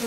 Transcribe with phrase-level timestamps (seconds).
[0.00, 0.06] Les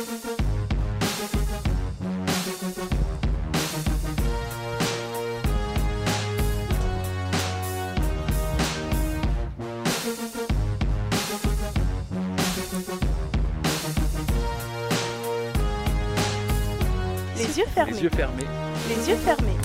[17.58, 17.92] yeux fermés.
[17.92, 18.46] Les yeux fermés.
[18.88, 19.58] Les yeux fermés.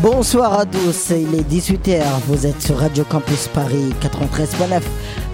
[0.00, 4.80] Bonsoir à tous, il est 18h, vous êtes sur Radio Campus Paris 93.9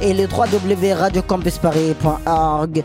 [0.00, 2.84] et le www.radiocampusparis.org.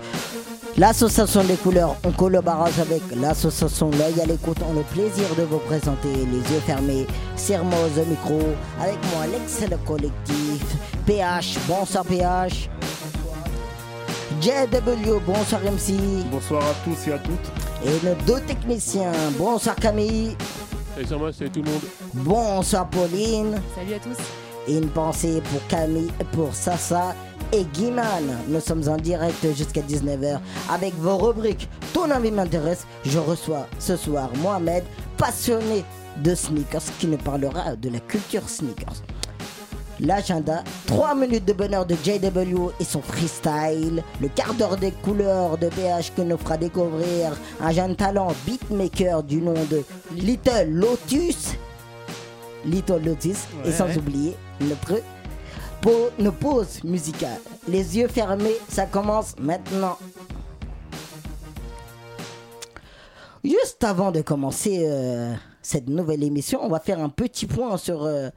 [0.78, 5.58] L'association des couleurs en collaboration avec l'association L'œil à l'écoute ont le plaisir de vous
[5.60, 8.40] présenter les yeux fermés, Sermoz au micro,
[8.80, 10.64] avec moi l'excellent collectif
[11.06, 12.70] PH, bonsoir PH.
[14.42, 15.94] JW, bonsoir MC.
[16.32, 17.52] Bonsoir à tous et à toutes.
[17.86, 20.36] Et nos deux techniciens, bonsoir Camille,
[20.96, 21.82] Salut sur moi, salut tout le monde.
[22.14, 23.62] bonsoir Pauline.
[23.76, 24.18] Salut à tous.
[24.72, 27.16] Et une pensée pour Camille, pour Sassa
[27.52, 28.38] et Guiman.
[28.48, 31.70] Nous sommes en direct jusqu'à 19h avec vos rubriques.
[31.94, 32.86] Ton avis m'intéresse.
[33.06, 34.84] Je reçois ce soir Mohamed,
[35.18, 35.84] passionné
[36.24, 39.04] de sneakers, qui nous parlera de la culture sneakers.
[40.00, 45.58] L'agenda, 3 minutes de bonheur de JW et son freestyle, le quart d'heure des couleurs
[45.58, 49.84] de PH que nous fera découvrir un jeune talent beatmaker du nom de
[50.16, 51.56] Little Lotus.
[52.66, 55.02] Little Lotus, et sans oublier notre
[56.20, 57.40] nos pauses musicales.
[57.68, 59.98] Les yeux fermés, ça commence maintenant.
[63.44, 68.04] Juste avant de commencer euh, cette nouvelle émission, on va faire un petit point sur
[68.04, 68.30] euh,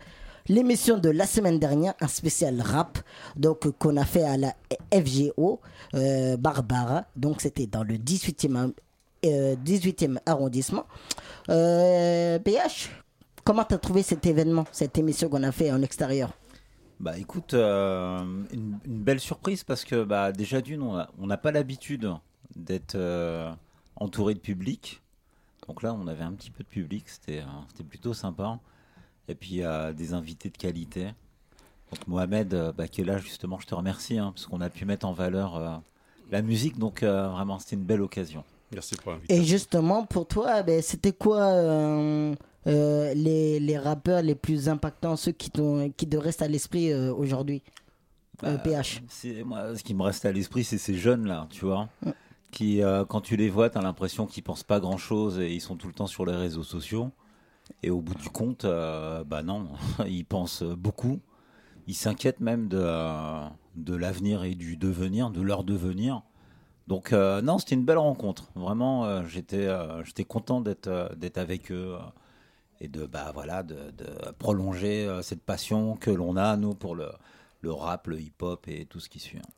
[0.49, 2.99] l'émission de la semaine dernière, un spécial rap,
[3.35, 4.55] donc qu'on a fait à la
[4.95, 5.61] FGO
[5.95, 7.05] euh, Barbara.
[7.17, 8.73] Donc c'était dans le 18e,
[9.27, 10.85] euh, 18e arrondissement.
[11.49, 12.89] BH,
[13.43, 16.31] comment t'as trouvé cet événement, cette émission qu'on a fait en extérieur?
[17.03, 18.21] Bah écoute, euh,
[18.53, 22.13] une, une belle surprise parce que bah, déjà d'une, on a- on n'a pas l'habitude
[22.55, 23.51] d'être euh,
[23.97, 25.03] entouré de public.
[25.67, 28.61] Donc là, on avait un petit peu de public, c'était euh, c'était plutôt sympa.
[29.29, 31.07] Et puis euh, des invités de qualité.
[31.91, 34.85] Donc Mohamed, bah, qui est là justement, je te remercie hein, parce qu'on a pu
[34.85, 35.77] mettre en valeur euh,
[36.31, 36.79] la musique.
[36.79, 38.45] Donc euh, vraiment, c'était une belle occasion.
[38.73, 39.43] Merci pour l'invitation.
[39.43, 41.47] Et justement, pour toi, ben, c'était quoi
[42.67, 45.51] euh, les, les rappeurs les plus impactants, ceux qui,
[45.97, 47.63] qui te restent à l'esprit euh, aujourd'hui
[48.45, 49.03] Euh, Bah, PH.
[49.09, 52.11] C'est moi, ce qui me reste à l'esprit, c'est ces jeunes là, tu vois, Mm.
[52.51, 55.61] qui euh, quand tu les vois, t'as l'impression qu'ils pensent pas grand chose et ils
[55.61, 57.11] sont tout le temps sur les réseaux sociaux.
[57.83, 59.69] Et au bout du compte, bah non,
[60.07, 61.21] ils pensent beaucoup.
[61.87, 62.83] Ils s'inquiètent même de
[63.77, 66.23] de l'avenir et du devenir, de leur devenir.
[66.89, 68.51] Donc euh, non, c'était une belle rencontre.
[68.57, 71.97] Vraiment, euh, j'étais euh, j'étais content d'être d'être avec eux.
[72.83, 74.07] Et de bah voilà de, de
[74.39, 77.09] prolonger euh, cette passion que l'on a nous pour le,
[77.61, 79.39] le rap, le hip-hop et tout ce qui suit.
[79.39, 79.51] hein.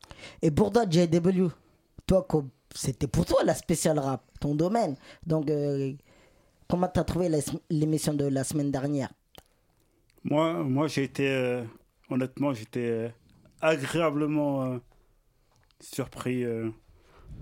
[0.43, 1.47] Et pour toi, JW,
[2.05, 4.95] toi, co- c'était pour toi la spéciale rap, ton domaine.
[5.25, 5.93] Donc, euh,
[6.67, 7.39] comment t'as trouvé la-
[7.71, 9.11] l'émission de la semaine dernière?
[10.23, 11.63] Moi, moi j'ai été, euh,
[12.11, 13.09] honnêtement, j'étais euh,
[13.61, 14.77] agréablement euh,
[15.79, 16.69] surpris euh,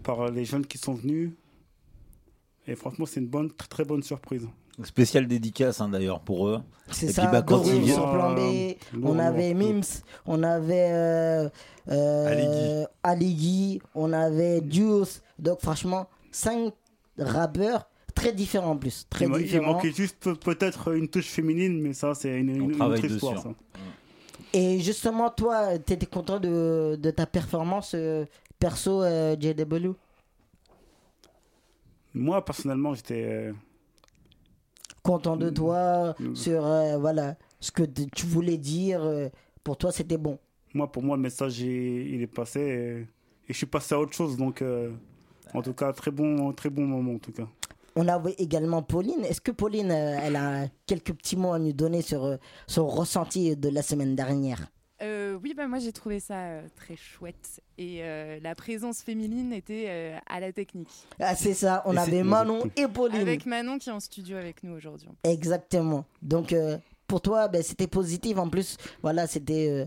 [0.04, 1.32] par les jeunes qui sont venus.
[2.68, 4.48] Et franchement, c'est une bonne, très, très bonne surprise.
[4.84, 6.60] Spécial dédicace hein, d'ailleurs pour eux.
[6.90, 8.74] C'est ça, bah, quand Doris il vient- sur plan B, Euh,
[9.04, 9.54] on avait.
[9.54, 9.84] Mims,
[10.26, 11.50] on avait euh,
[11.90, 12.88] euh, Aligui.
[13.04, 15.22] Aligui, on avait Juice.
[15.38, 16.74] Donc franchement, cinq
[17.20, 19.06] rappeurs très différents en plus.
[19.10, 22.82] Très Il, manquait juste pe- peut-être une touche féminine, mais ça, c'est une, une, une
[22.82, 23.42] autre histoire.
[23.44, 23.50] ça.
[24.54, 28.26] Et justement, toi, tu étais content de, de ta performance euh,
[28.60, 29.94] perso euh, JW
[32.14, 33.52] Moi, personnellement, j'étais.
[35.04, 36.36] Content de toi Mm.
[36.36, 39.02] sur euh, voilà, ce que tu voulais dire.
[39.04, 39.30] euh,
[39.64, 40.40] pour toi, c'était bon.
[40.74, 42.60] moi, pour moi, le message, il, il est passé.
[42.60, 43.08] Et, et
[43.50, 44.38] je suis passé à autre chose.
[44.38, 44.92] Donc, euh,
[45.54, 47.48] en tout cas, très bon, très bon moment, en tout cas.
[47.96, 49.24] On avait également Pauline.
[49.24, 53.70] Est-ce que Pauline, elle a quelques petits mots à nous donner sur son ressenti de
[53.70, 54.66] la semaine dernière?
[55.04, 59.52] Euh, oui, bah, moi j'ai trouvé ça euh, très chouette et euh, la présence féminine
[59.52, 60.88] était euh, à la technique.
[61.20, 63.20] Ah, c'est ça, on Et avait Manon et Pauline.
[63.20, 65.10] Avec Manon qui est en studio avec nous aujourd'hui.
[65.24, 66.06] Exactement.
[66.22, 66.78] Donc, euh,
[67.08, 68.38] pour toi, ben, c'était positif.
[68.38, 69.86] En plus, voilà, c'était euh,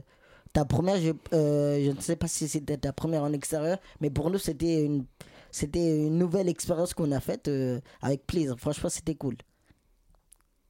[0.53, 0.99] ta première.
[1.01, 4.39] Je, euh, je ne sais pas si c'était ta première en extérieur, mais pour nous,
[4.39, 5.07] c'était une,
[5.51, 8.57] c'était une nouvelle expérience qu'on a faite euh, avec plaisir.
[8.59, 9.37] Franchement, c'était cool.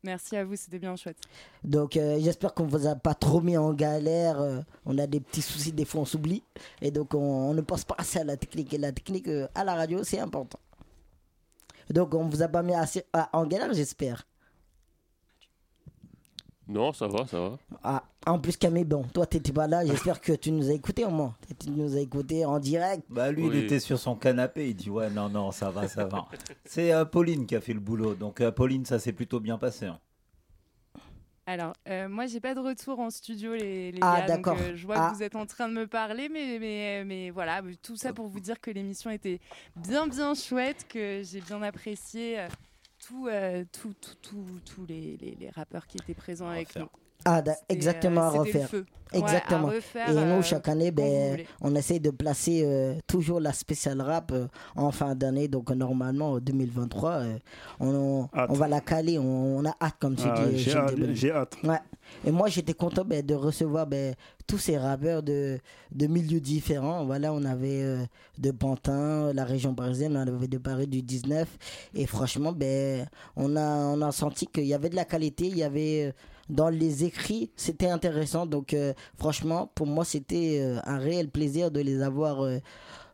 [0.07, 1.19] Merci à vous, c'était bien chouette.
[1.65, 4.41] Donc, euh, j'espère qu'on vous a pas trop mis en galère.
[4.41, 6.45] euh, on a des petits soucis, des fois, on s'oublie.
[6.81, 8.73] Et donc, on, ne pense pas assez à la technique.
[8.73, 10.61] Et la technique euh, à la radio, c'est important.
[11.91, 14.25] Donc, on vous a pas mis assez en galère, j'espère.
[16.69, 17.59] Non, ça va, ça va.
[17.85, 19.87] Ah, en plus, Camille, bon, toi, t'étais pas là.
[19.87, 21.37] J'espère que tu nous as écouté au moins.
[21.61, 23.05] Tu nous as écouté en direct.
[23.09, 23.51] Bah lui, Oui.
[23.59, 26.27] il était sur son canapé, il dit ouais, non, non, ça va, ça va.
[26.65, 29.59] C'est euh, Pauline qui a fait le boulot, donc euh, Pauline, ça s'est plutôt bien
[29.59, 29.87] passé.
[29.87, 30.01] hein.
[31.49, 34.27] Alors, euh, moi, j'ai pas de retour en studio, les, les Ah, gars.
[34.27, 34.57] d'accord.
[34.57, 35.11] Donc, euh, je vois Ah.
[35.11, 38.27] que vous êtes en train de me parler, mais, mais, mais voilà, tout ça pour
[38.27, 39.39] vous dire que l'émission était
[39.77, 42.41] bien, bien chouette, que j'ai bien apprécié
[43.07, 46.89] tout, euh, tout, tout, tout- tous les, les- les rappeurs qui étaient présents avec nous.
[47.29, 48.69] Ah, C'était, exactement, à euh, refaire.
[48.69, 48.87] feu.
[49.13, 49.67] Ouais, à Exactement.
[49.69, 54.01] refaire, Et nous, euh, chaque année, ben, on essaye de placer euh, toujours la spéciale
[54.01, 55.47] rap euh, en fin d'année.
[55.49, 57.39] Donc, normalement, en 2023, euh,
[57.81, 59.19] on, on va la caler.
[59.19, 60.59] On, on a hâte, comme tu Ah, dis.
[60.59, 61.55] J'ai hâte.
[61.55, 61.57] Hâte.
[61.63, 61.79] Ouais.
[62.27, 64.15] Et moi, j'étais content ben, de recevoir ben,
[64.47, 65.59] tous ces rappeurs de,
[65.93, 67.05] de milieux différents.
[67.05, 67.99] Voilà, on avait euh,
[68.39, 71.49] de Pantin, la région parisienne, on avait de Paris du 19.
[71.95, 73.07] Et franchement, ben,
[73.37, 76.13] on, a, on a senti qu'il y avait de la qualité, il y avait.
[76.49, 78.47] Dans les écrits, c'était intéressant.
[78.47, 82.59] Donc, euh, franchement, pour moi, c'était euh, un réel plaisir de les avoir euh,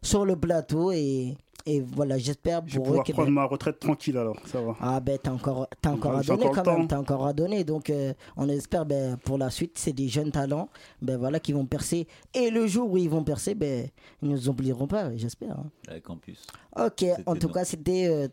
[0.03, 0.93] sur le plateau.
[0.93, 3.13] Et, et voilà, j'espère Je vais pour eux que.
[3.13, 4.75] prendre ben, ma retraite tranquille alors, ça va.
[4.81, 7.63] ah ben t'as encore, t'as encore à donner quand même, t'as encore à donner.
[7.63, 10.69] Donc euh, on espère ben, pour la suite, c'est des jeunes talents
[11.01, 12.09] ben, voilà, qui vont percer.
[12.35, 13.87] Et le jour où ils vont percer, ben,
[14.23, 15.53] ils ne nous oublieront pas, j'espère.
[15.53, 15.71] hein.
[15.87, 16.45] Avec Campus.
[16.77, 18.27] Ok, en tout cas c'était euh,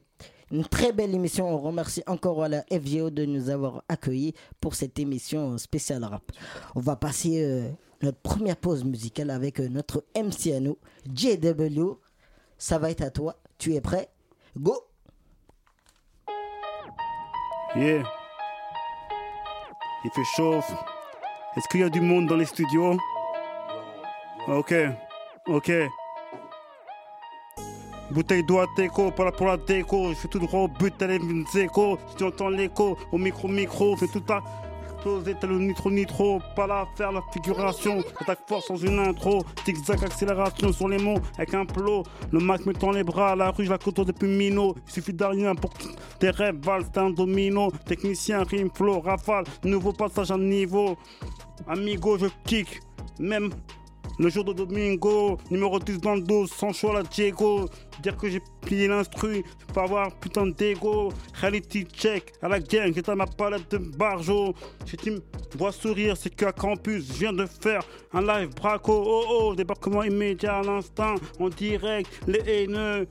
[0.52, 1.48] une très belle émission.
[1.48, 6.32] On remercie encore la FGO de nous avoir accueillis pour cette émission spéciale rap.
[6.76, 7.70] On va passer euh,
[8.02, 10.78] notre première pause musicale avec euh, notre MC à nous,
[11.14, 11.94] JW.
[12.58, 13.36] Ça va être à toi.
[13.58, 14.10] Tu es prêt?
[14.58, 14.76] Go
[17.76, 18.04] Yeah.
[20.04, 20.60] Il fait chaud.
[21.56, 22.98] Est-ce qu'il y a du monde dans les studios?
[24.48, 24.74] Ok,
[25.48, 25.72] ok.
[28.12, 30.10] Bouteille d'eau à déco, pas là pour la déco.
[30.10, 31.20] Je fais tout droit au but, t'as les
[31.56, 32.00] échos.
[32.10, 34.42] Si tu entends l'écho, au micro, micro, c'est tout à
[34.94, 36.42] exploser, t'as le nitro, nitro.
[36.56, 38.04] Pas là à faire la figuration.
[38.20, 39.44] Attaque force sans une intro.
[39.64, 42.04] Zigzag, accélération sur les mots avec un plot.
[42.32, 44.76] Le Mac me tend les bras, la rue, je la côtoie depuis Mino.
[44.88, 45.84] Il suffit de rien pour que
[46.20, 47.72] tes rêves valent, c'est un domino.
[47.86, 49.46] Technicien, rime, flow, rafale.
[49.64, 50.98] Nouveau passage à niveau.
[51.68, 52.82] Amigo, je kick.
[53.20, 53.52] Même
[54.20, 57.70] le jour de Domingo, numéro 10 dans le dos, sans choix la Diego.
[58.04, 59.44] Dire que j'ai plié l'instru,
[59.74, 61.10] pas avoir putain d'ego.
[61.42, 64.54] Reality check, à la gang, j'étais à ma palette de barjo.
[64.86, 65.20] Tu me
[65.58, 67.82] vois sourire, c'est qu'à campus, je viens de faire
[68.14, 69.04] un live braco.
[69.06, 73.08] Oh oh, débarquement immédiat à l'instant, en direct, les haineux.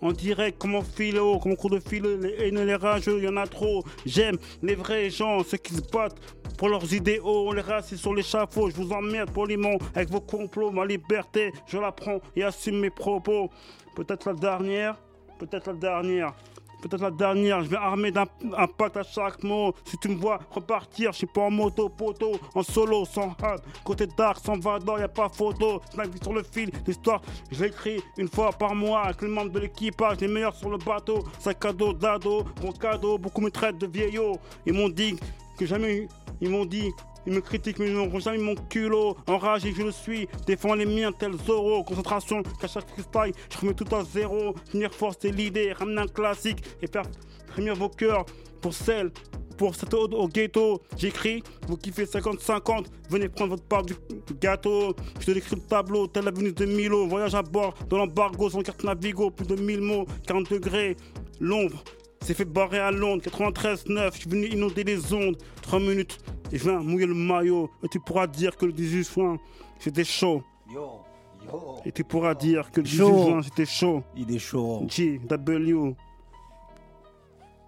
[0.00, 3.28] En direct, comme en philo, comme en cours de philo, les haineux, les rageux, y
[3.28, 3.84] en a trop.
[4.06, 6.20] J'aime les vrais gens, ceux qui se battent
[6.56, 7.48] pour leurs idéaux.
[7.48, 10.70] On les rassit sur l'échafaud, je vous emmerde poliment avec vos complots.
[10.70, 13.50] Ma liberté, je la prends et assume mes propos.
[13.96, 14.96] Peut-être la dernière,
[15.38, 16.34] peut-être la dernière.
[16.80, 19.74] Peut-être la dernière, je vais armer d'impact à chaque mot.
[19.84, 23.64] Si tu me vois repartir, je suis pas en moto, poteau, en solo, sans hâte.
[23.84, 25.80] Côté dark, sans vador, y a pas photo.
[25.92, 27.20] Snack sur le fil, l'histoire,
[27.50, 30.78] je l'écris une fois par mois avec les membres de l'équipage, les meilleurs sur le
[30.78, 31.24] bateau.
[31.38, 34.38] Sac à dos, d'ado, bon cadeau, beaucoup me traitent de vieillot.
[34.66, 35.16] Ils m'ont dit
[35.58, 36.08] que jamais,
[36.40, 36.90] ils m'ont dit
[37.28, 39.16] ils me critiquent, mais ils n'auront jamais mon culot.
[39.26, 40.26] Enragé, je le suis.
[40.46, 41.84] Défends les miens, tel Zoro.
[41.84, 44.54] Concentration, qu'à chaque freestyle, je remets tout à zéro.
[44.70, 45.72] Finir fort, c'est l'idée.
[45.72, 47.04] Ramener un classique et faire
[47.48, 48.24] frémir vos cœurs
[48.62, 49.12] pour celle.
[49.58, 53.94] Pour cette ode au ghetto, j'écris, vous kiffez 50-50, venez prendre votre part du
[54.40, 54.94] gâteau.
[55.20, 57.08] Je te décris le tableau, telle la de Milo.
[57.08, 60.96] Voyage à bord, dans l'embargo, sans carte Navigo, plus de 1000 mots, 40 degrés.
[61.40, 61.82] L'ombre,
[62.20, 65.36] c'est fait barrer à Londres, 93-9, je suis venu inonder les ondes.
[65.62, 66.18] 3 minutes,
[66.56, 67.70] je viens mouiller le maillot.
[67.82, 69.36] Et tu pourras dire que le 18 juin,
[69.78, 70.42] c'était chaud.
[70.72, 71.00] Yo,
[71.46, 71.76] yo.
[71.84, 73.24] Et tu pourras dire que le 18 Chaud.
[73.26, 74.02] juin, c'était chaud.
[74.16, 74.84] Il est chaud.
[74.88, 75.94] G, W.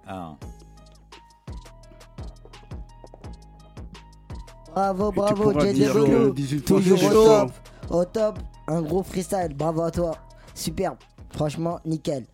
[0.07, 0.37] Ah.
[4.75, 5.59] Bravo, tu bravo, JW.
[5.59, 7.53] le 18 juin, Toujours au top.
[7.91, 9.55] Au top, un gros freestyle.
[9.55, 10.17] Bravo à toi.
[10.55, 10.97] Superbe.
[11.33, 12.27] Franchement, nickel.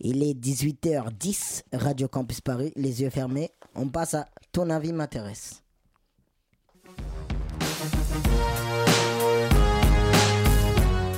[0.00, 3.50] Il est 18h10, Radio Campus Paris, les yeux fermés.
[3.76, 5.62] On passe à Ton avis m'intéresse.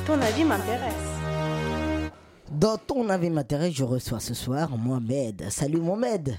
[0.07, 0.95] Ton avis m'intéresse.
[2.51, 5.49] Dans Ton avis m'intéresse, je reçois ce soir Mohamed.
[5.51, 6.37] Salut Mohamed.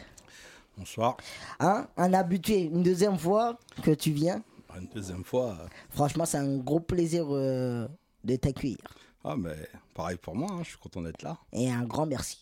[0.78, 1.18] Bonsoir.
[1.60, 4.42] Hein, un habitué, une deuxième fois que tu viens.
[4.80, 5.58] Une deuxième fois.
[5.62, 7.88] euh, Franchement, c'est un gros plaisir euh,
[8.24, 8.78] de t'accueillir.
[9.24, 9.56] Ah, mais
[9.94, 11.38] pareil pour moi, hein, je suis content d'être là.
[11.54, 12.40] Et un grand merci.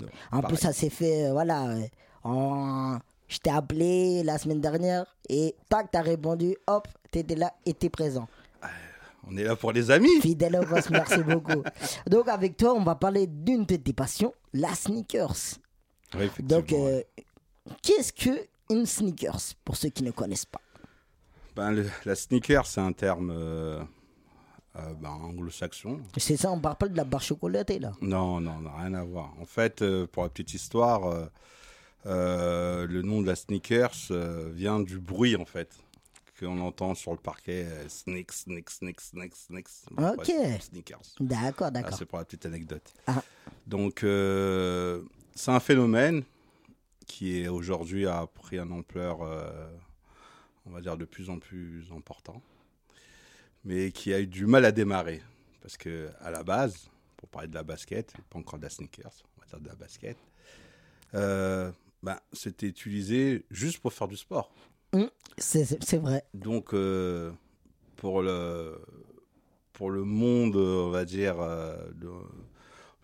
[0.00, 0.56] Donc, En pareil.
[0.56, 1.76] plus, ça s'est fait, euh, voilà.
[2.24, 2.98] en...
[3.32, 7.88] Je t'ai appelé la semaine dernière et tac, t'as répondu, hop, t'étais là et t'es
[7.88, 8.28] présent.
[9.26, 10.20] On est là pour les amis.
[10.20, 11.62] Fidèle au boss, merci beaucoup.
[12.06, 15.56] Donc, avec toi, on va parler d'une de tes passions, la sneakers.
[16.14, 17.00] Oui, Donc, euh,
[17.80, 18.38] qu'est-ce que
[18.70, 20.60] une sneakers pour ceux qui ne connaissent pas?
[21.56, 23.80] Ben, le- la sneaker, c'est un terme euh,
[24.76, 26.00] euh, ben, anglo-saxon.
[26.18, 27.92] C'est ça, on parle pas de la barre chocolatée là.
[28.02, 29.32] Non, non, non, rien à voir.
[29.40, 31.26] En fait, euh, pour la petite histoire, euh, euh,
[32.04, 35.74] le nom de la sneakers euh, vient du bruit, en fait,
[36.38, 37.64] qu'on entend sur le parquet.
[37.66, 39.68] euh, sneak, sneak, sneak, sneak, sneak.
[39.92, 40.28] Bon, Ok.
[40.28, 41.02] ouais, sneakers.
[41.20, 41.96] D'accord, Ah, d'accord.
[41.98, 42.92] c'est pour la petite anecdote.
[43.06, 43.22] Ah.
[43.66, 45.02] Donc, euh,
[45.34, 46.22] c'est un phénomène
[47.06, 49.70] qui est aujourd'hui a pris une ampleur, euh,
[50.66, 52.40] on va dire, de plus en plus important,
[53.64, 55.22] mais qui a eu du mal à démarrer.
[55.60, 59.12] Parce que à la base, pour parler de la basket, pas encore de la sneakers,
[59.36, 60.16] on va dire de la basket,
[62.02, 64.52] ben, c'était utilisé juste pour faire du sport.
[65.38, 66.24] C'est- C'est vrai.
[66.34, 67.32] Donc, euh,
[67.96, 68.78] pour, le,
[69.72, 72.10] pour le monde, on va dire, euh, le,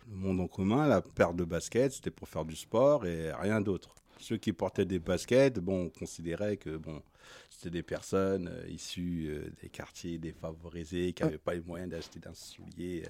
[0.09, 3.61] le monde en commun, la paire de baskets, c'était pour faire du sport et rien
[3.61, 3.95] d'autre.
[4.19, 7.01] Ceux qui portaient des baskets, bon, on considérait que bon,
[7.49, 12.33] c'était des personnes euh, issues des quartiers défavorisés qui n'avaient pas les moyens d'acheter d'un
[12.33, 13.03] soulier.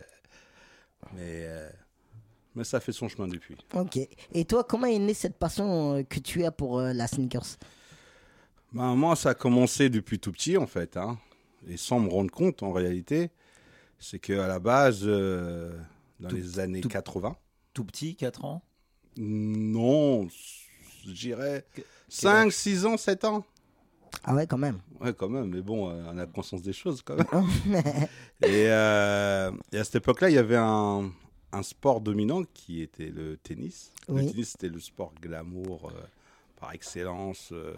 [1.13, 1.47] mais,
[2.55, 3.55] mais ça fait son chemin depuis.
[3.73, 3.97] Ok.
[4.33, 7.57] Et toi, comment est née cette passion euh, que tu as pour euh, la sneakers?
[8.73, 10.97] Ben, moi, ça a commencé depuis tout petit, en fait.
[10.97, 11.17] hein.
[11.67, 13.31] Et sans me rendre compte, en réalité,
[13.99, 15.77] c'est qu'à la base, euh,
[16.19, 17.35] dans Tout- les années tout- 80,
[17.73, 18.61] Tout petit, 4 ans?
[19.17, 20.27] Non,
[21.05, 23.43] je dirais Que- 5, 6 ans, 7 ans.
[24.23, 24.79] Ah ouais, quand même.
[24.99, 27.27] Ouais, quand même, mais bon, euh, on a conscience des choses, quand même.
[28.43, 31.11] et, euh, et à cette époque-là, il y avait un,
[31.51, 33.91] un sport dominant qui était le tennis.
[34.07, 34.23] Oui.
[34.25, 36.01] Le tennis, c'était le sport glamour euh,
[36.57, 37.51] par excellence.
[37.51, 37.77] euh,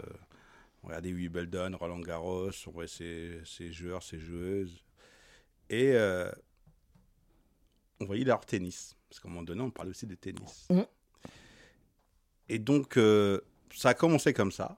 [0.82, 4.82] on regardait Wimbledon, Roland Garros, on voyait ses, ses joueurs, ses joueuses.
[5.70, 6.30] Et euh,
[8.00, 8.96] on voyait leur tennis.
[9.08, 10.66] Parce qu'à un moment donné, on parlait aussi de tennis.
[10.70, 10.86] Mhm.
[12.48, 13.40] Et donc, euh,
[13.74, 14.76] ça a commencé comme ça,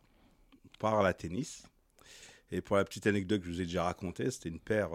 [0.78, 1.64] par la tennis.
[2.50, 4.90] Et pour la petite anecdote que je vous ai déjà racontée, c'était une paire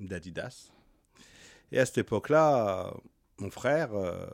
[0.00, 0.70] d'Adidas.
[1.72, 2.94] Et à cette époque-là,
[3.38, 4.26] mon frère euh,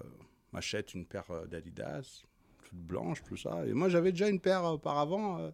[0.52, 2.24] m'achète une paire euh, d'Adidas,
[2.64, 3.64] toute blanche, tout ça.
[3.64, 5.52] Et moi, j'avais déjà une paire euh, auparavant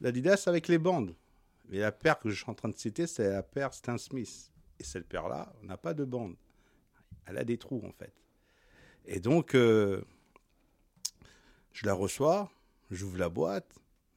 [0.00, 1.14] d'Adidas avec les bandes.
[1.70, 4.50] Et la paire que je suis en train de citer, c'est la paire Stan Smith.
[4.80, 6.34] Et cette paire-là, on n'a pas de bande.
[7.24, 8.12] Elle a des trous, en fait.
[9.06, 10.02] Et donc, je
[11.84, 12.50] la reçois,
[12.90, 13.72] j'ouvre la boîte,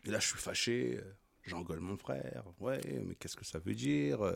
[0.06, 1.00] et là, je suis fâché.
[1.44, 2.46] J'engueule mon frère.
[2.60, 4.36] Ouais, mais qu'est-ce que ça veut dire?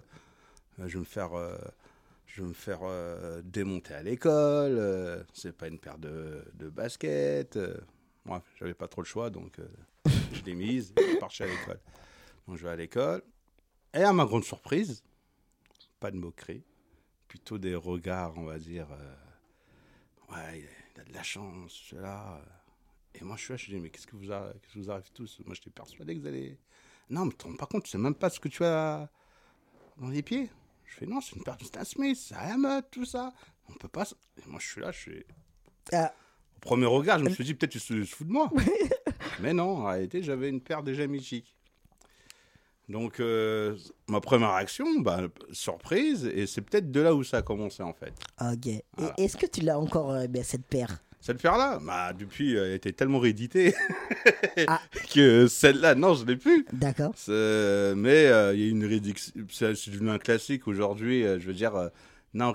[0.78, 1.32] Je vais me faire,
[2.28, 4.78] je vais me faire euh, démonter à l'école.
[4.78, 7.58] euh, c'est pas une paire de, baskets.
[7.58, 7.78] euh.
[8.26, 9.68] Moi, j'avais pas trop le choix, donc euh,
[10.34, 10.94] je l'ai mise.
[10.96, 11.80] Je partais à l'école.
[12.48, 13.24] Donc, je vais à l'école.
[13.94, 15.02] Et à ma grande surprise,
[16.00, 16.64] pas de moquerie,
[17.28, 18.88] plutôt des regards, on va dire.
[18.92, 22.42] euh, ouais, il a de la chance, cela.
[23.16, 25.10] Et moi, je suis là, je dis, mais qu'est-ce que vous, a- que vous arrive
[25.14, 25.40] tous?
[25.46, 26.58] Moi, j'étais persuadé que vous allez.
[27.10, 29.10] Non, mais tu te pas compte, tu sais même pas ce que tu as
[29.98, 30.50] dans les pieds.
[30.88, 33.34] Je fais, non, c'est une paire de Stan Smith, c'est à la mode, tout ça.
[33.70, 34.04] On peut pas.
[34.38, 35.26] Et moi, je suis là, je suis.
[35.92, 36.14] Ah.
[36.56, 38.50] Au premier regard, je me suis dit, peut-être tu se se fous de moi.
[39.42, 41.56] mais non, en réalité, j'avais une paire déjà mythique.
[42.90, 43.78] Donc, euh,
[44.08, 47.94] ma première réaction, bah, surprise, et c'est peut-être de là où ça a commencé, en
[47.94, 48.14] fait.
[48.40, 48.82] Ok.
[48.96, 49.14] Voilà.
[49.18, 51.04] Est-ce que tu l'as encore, euh, ben, cette paire?
[51.20, 53.74] Cette paire-là, bah, depuis, elle était tellement rééditée
[54.68, 54.80] Ah.
[55.14, 56.66] que celle-là, non, je l'ai plus.
[56.72, 57.14] D'accord.
[57.28, 59.34] Mais euh, il y a une réduction.
[59.52, 61.24] C'est devenu un classique aujourd'hui.
[61.26, 61.90] euh, je veux dire, euh,
[62.34, 62.54] non,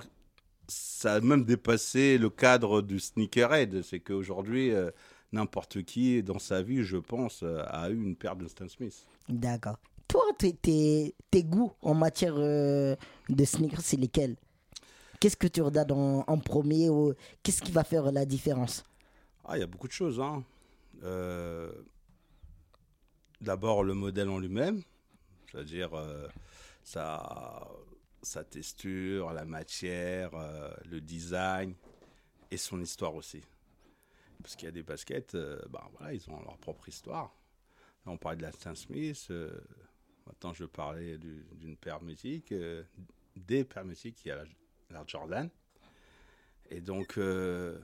[0.67, 3.81] ça a même dépassé le cadre du sneakerhead.
[3.83, 4.89] C'est qu'aujourd'hui, euh,
[5.33, 8.95] n'importe qui dans sa vie, je pense, euh, a eu une paire de Stan Smith.
[9.29, 9.77] D'accord.
[10.07, 12.95] Toi, tes, goûts en matière euh,
[13.29, 14.35] de sneakers, c'est lesquels?
[15.19, 18.83] Qu'est-ce que tu regardes en, premier ou qu'est-ce qui va faire la différence?
[19.45, 20.19] Ah, il y a beaucoup de choses.
[20.19, 20.43] Hein.
[21.03, 21.71] Euh,
[23.41, 24.81] D'abord, le modèle en lui-même,
[25.51, 26.27] c'est-à-dire euh,
[26.81, 27.67] sa,
[28.21, 31.73] sa texture, la matière, euh, le design
[32.49, 33.41] et son histoire aussi.
[34.41, 37.33] Parce qu'il y a des baskets, ben voilà, ils ont leur propre histoire.
[38.05, 39.29] Là, on parlait de la Stan Smith.
[40.25, 42.53] maintenant, je parlais du- d'une paire mythique,
[43.35, 44.21] des paires mythiques.
[44.25, 44.31] Il y
[45.07, 45.49] Jordan.
[46.69, 47.77] Et donc, euh,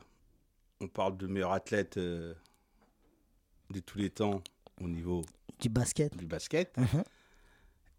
[0.79, 2.33] on parle de meilleur athlète euh,
[3.69, 4.41] de tous les temps
[4.81, 5.23] au niveau
[5.59, 6.75] Du basket du basket.
[6.77, 7.03] Mhm.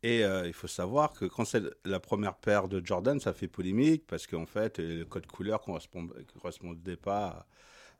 [0.03, 3.49] Et euh, il faut savoir que quand c'est la première paire de Jordan, ça fait
[3.49, 7.47] polémique parce qu'en fait, le code couleur ne correspondait pas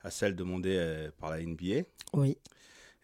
[0.01, 1.83] à, celle demandée par la NBA.
[2.13, 2.37] Oui.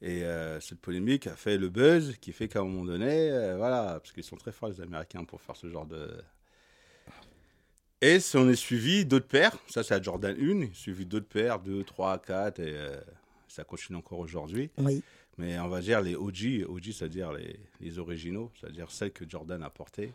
[0.02, 3.58] Et euh, cette polémique a fait le buzz qui fait qu'à un moment donné, euh,
[3.58, 6.22] voilà, parce qu'ils sont très forts les Américains pour faire ce genre de.
[8.02, 11.60] Et si on est suivi d'autres paires, ça c'est la Jordan 1, suivi d'autres paires,
[11.60, 13.00] 2, 3, 4, et euh,
[13.48, 14.70] ça continue encore aujourd'hui.
[14.78, 15.04] Oui.
[15.40, 19.64] Mais on va dire les OG, OG c'est-à-dire les, les originaux, c'est-à-dire celles que Jordan
[19.64, 20.14] a portées,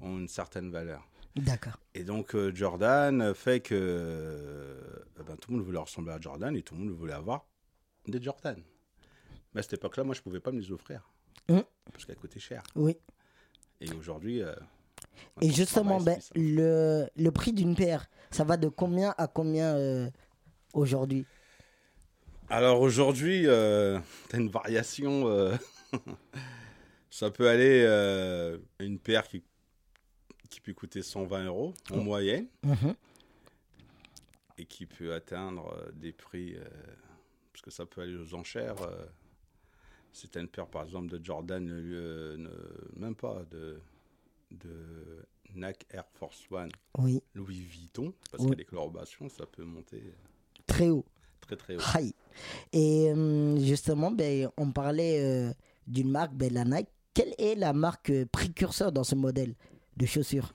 [0.00, 1.06] ont une certaine valeur.
[1.34, 1.78] D'accord.
[1.94, 4.80] Et donc euh, Jordan fait que euh,
[5.26, 7.46] ben, tout le monde voulait ressembler à Jordan et tout le monde voulait avoir
[8.06, 8.60] des Jordan.
[9.52, 11.08] Mais à cette époque-là, moi, je pouvais pas me les offrir
[11.48, 11.62] Mhm.
[11.92, 12.62] parce qu'elles coûtaient cher.
[12.74, 12.96] Oui.
[13.80, 14.54] Et aujourd'hui, euh,
[15.42, 20.10] Et justement, ben, le, le prix d'une paire, ça va de combien à combien euh,
[20.72, 21.26] aujourd'hui?
[22.48, 23.98] Alors aujourd'hui, euh,
[24.30, 25.28] tu as une variation.
[25.28, 25.54] euh,
[27.10, 29.42] ça peut aller euh, une paire qui,
[30.48, 32.94] qui peut coûter 120 euros en moyenne Mhm.
[34.58, 36.56] et qui peut atteindre des prix,
[37.52, 38.76] parce que ça peut aller aux enchères.
[40.12, 42.48] si tu une paire, par exemple, de Jordan, ne-
[42.96, 43.78] même pas de,
[44.50, 48.50] de Nike Air Force One Oui, Louis Vuitton, parce Oui.
[48.50, 50.02] que les colorations, ça peut monter
[50.66, 51.04] très haut.
[51.40, 51.80] très très haut.
[52.72, 55.52] Et euh, justement, ben, on parlait euh,
[55.86, 56.88] d'une marque, ben, la Nike.
[57.14, 59.54] Quelle est la marque euh, précurseur dans ce modèle
[59.96, 60.54] de chaussures?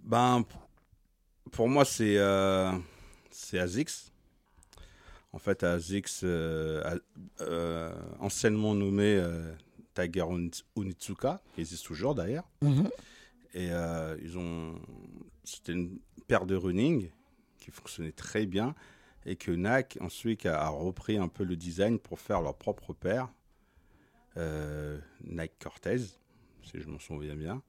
[0.00, 0.44] Ben,
[1.50, 2.72] pour moi, c'est euh,
[3.52, 4.10] ASICS.
[5.32, 6.98] En fait, ASICS, euh,
[7.40, 9.52] euh, anciennement nommé euh,
[9.94, 10.24] Tiger
[10.76, 12.48] Onitsuka, qui existe toujours d'ailleurs.
[12.62, 12.88] Mhm.
[13.54, 14.74] Et euh, ils ont.
[15.44, 17.10] C'était une paire de running
[17.58, 18.74] qui fonctionnait très bien
[19.26, 22.92] et que Nike ensuite a, a repris un peu le design pour faire leur propre
[22.92, 23.28] paire.
[24.36, 27.62] Euh, Nike Cortez, si je m'en souviens bien.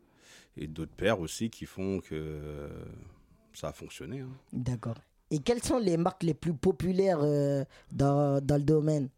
[0.56, 2.70] Et d'autres paires aussi qui font que euh,
[3.53, 4.22] ça a fonctionné.
[4.22, 4.30] hein.
[4.53, 4.98] D'accord.
[5.32, 9.10] Et quelles sont les marques les plus populaires euh, dans, dans le domaine?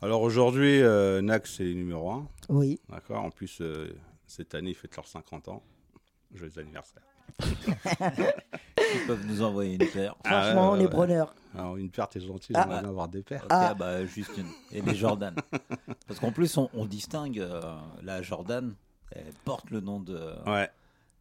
[0.00, 2.28] Alors aujourd'hui, euh, Nike c'est numéro 1.
[2.50, 2.80] Oui.
[2.88, 3.92] D'accord En plus, euh,
[4.26, 5.62] cette année, ils fêtent leurs 50 ans.
[6.34, 7.02] Joyeux anniversaire.
[8.94, 10.14] Ils peuvent nous envoyer une paire.
[10.24, 10.90] Ah, Franchement, ouais, on est ouais.
[10.90, 11.34] preneur.
[11.54, 12.62] Alors, une paire, t'es gentil, Ah.
[12.62, 13.46] j'aimerais bien avoir des paires.
[13.50, 13.74] Ah.
[13.74, 14.46] bah, juste une.
[14.72, 15.34] Et les Jordan.
[16.06, 17.60] Parce qu'en plus, on, on distingue euh,
[18.02, 18.74] la Jordan,
[19.12, 20.70] elle porte le nom de, Ouais,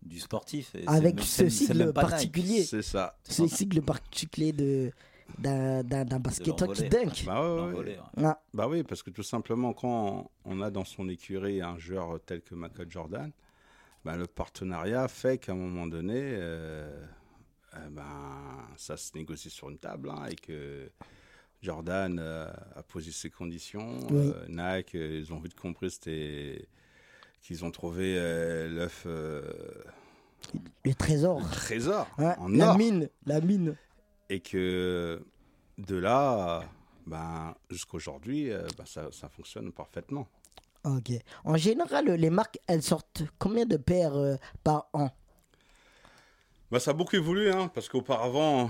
[0.02, 0.76] du sportif.
[0.76, 2.64] et Avec même- ce sigle particulier.
[2.64, 3.18] c'est ça.
[3.24, 4.92] Ce sigle particulier de
[5.38, 5.84] d'un
[6.20, 7.24] basketteur qui dunk.
[7.26, 8.24] Bah, ouais, ouais, L'envolée, ouais.
[8.24, 8.30] ouais.
[8.30, 12.20] Ah, Bah oui, parce que tout simplement, quand on a dans son écurie un joueur
[12.26, 13.32] tel que Michael Jordan,
[14.06, 17.06] bah, le partenariat fait qu'à un moment donné, euh,
[17.76, 18.04] eh ben,
[18.78, 20.90] ça se négocie sur une table hein, et que
[21.62, 24.00] Jordan euh, a posé ses conditions.
[24.10, 24.32] Oui.
[24.34, 26.68] euh, Nike, euh, ils ont vite compris c'était
[27.42, 29.42] qu'ils ont trouvé euh, l'œuf euh,
[30.86, 31.40] le trésor.
[31.40, 33.76] le trésor Ouais, en la or mine, la mine.
[34.30, 35.26] Et que
[35.78, 36.64] de là,
[37.06, 40.28] ben, jusqu'aujourd'hui, euh, ben, ça, ça fonctionne parfaitement.
[40.84, 41.12] Ok.
[41.44, 45.10] En général, les marques, elles sortent combien de paires euh, par an?
[46.72, 48.70] Bah, ça a beaucoup évolué, hein, parce qu'auparavant,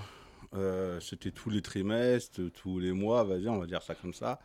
[0.54, 4.40] euh, c'était tous les trimestres, tous les mois, vas-y, on va dire ça comme ça.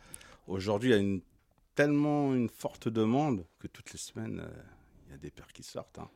[0.47, 1.21] Aujourd'hui, il y a une,
[1.75, 4.63] tellement une forte demande que toutes les semaines, euh,
[5.07, 5.99] il y a des paires qui sortent.
[5.99, 6.09] hein.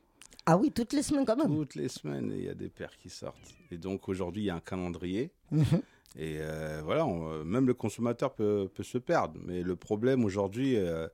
[0.50, 1.54] Ah oui, toutes les semaines quand même.
[1.54, 3.54] Toutes les semaines, il y a des paires qui sortent.
[3.70, 5.30] Et donc aujourd'hui, il y a un calendrier.
[5.52, 5.82] Mhm.
[6.16, 9.38] Et euh, voilà, on- euh, même le consommateur peut, peut se perdre.
[9.46, 11.08] Mais le problème aujourd'hui, euh,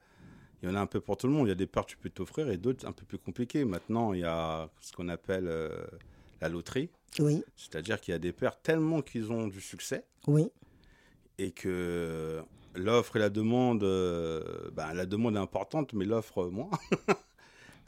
[0.62, 1.48] il y en a un peu pour tout le monde.
[1.48, 3.66] Il y a des paires que tu peux t'offrir et d'autres un peu plus compliquées.
[3.66, 5.84] Maintenant, il y a ce qu'on appelle euh,
[6.40, 6.90] la loterie.
[7.20, 10.48] Oui, C'est-à-dire qu'il y a des paires tellement qu'ils ont du succès oui.
[11.40, 12.42] et que
[12.76, 13.82] l'offre et la demande,
[14.74, 16.70] ben, la demande est importante, mais l'offre moins.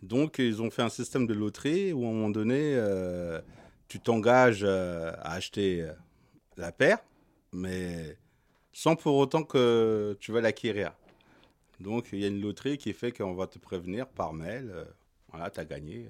[0.06, 3.42] Donc, ils ont fait un système de loterie où, à un moment donné, euh,
[3.88, 5.92] tu t'engages euh, à acheter euh,
[6.58, 7.00] la paire,
[7.52, 8.16] mais
[8.72, 10.94] sans pour autant que tu vas l'acquérir.
[11.80, 14.70] Donc, il y a une loterie qui fait qu'on va te prévenir par mail.
[14.72, 14.86] euh,
[15.32, 16.10] voilà, tu as gagné.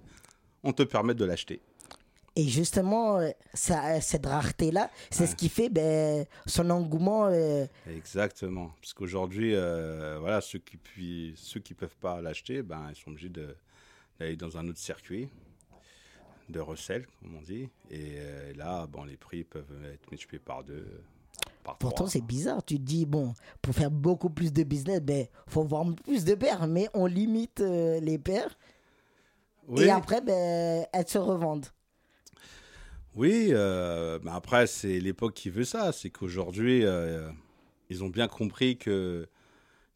[0.62, 1.62] On te permet de l'acheter.
[2.36, 3.21] Et justement,
[3.53, 7.27] ça, cette rareté-là, c'est ce qui fait ben, son engouement.
[7.27, 8.73] euh, Exactement.
[8.81, 13.29] Parce qu'aujourd'hui, euh, voilà, ceux qui ceux qui peuvent pas l'acheter, ben, ils sont obligés
[13.29, 13.55] de-
[14.19, 15.30] d'aller dans un autre circuit
[16.49, 17.69] de recel, comme on dit.
[17.89, 20.86] Et euh, là, bon, les prix peuvent être multipliés par deux,
[21.63, 22.63] par Pourtant, c'est bizarre.
[22.63, 26.36] Tu te dis, bon, pour faire beaucoup plus de business, ben, faut vendre plus de
[26.36, 28.58] paires, mais on limite euh, les paires.
[29.67, 31.65] Oui, Et après, ben, elles se revendent.
[33.15, 35.91] oui euh, mais après, c'est l'époque qui veut ça.
[35.91, 37.30] C'est qu'aujourd'hui, euh,
[37.89, 39.28] ils ont bien compris que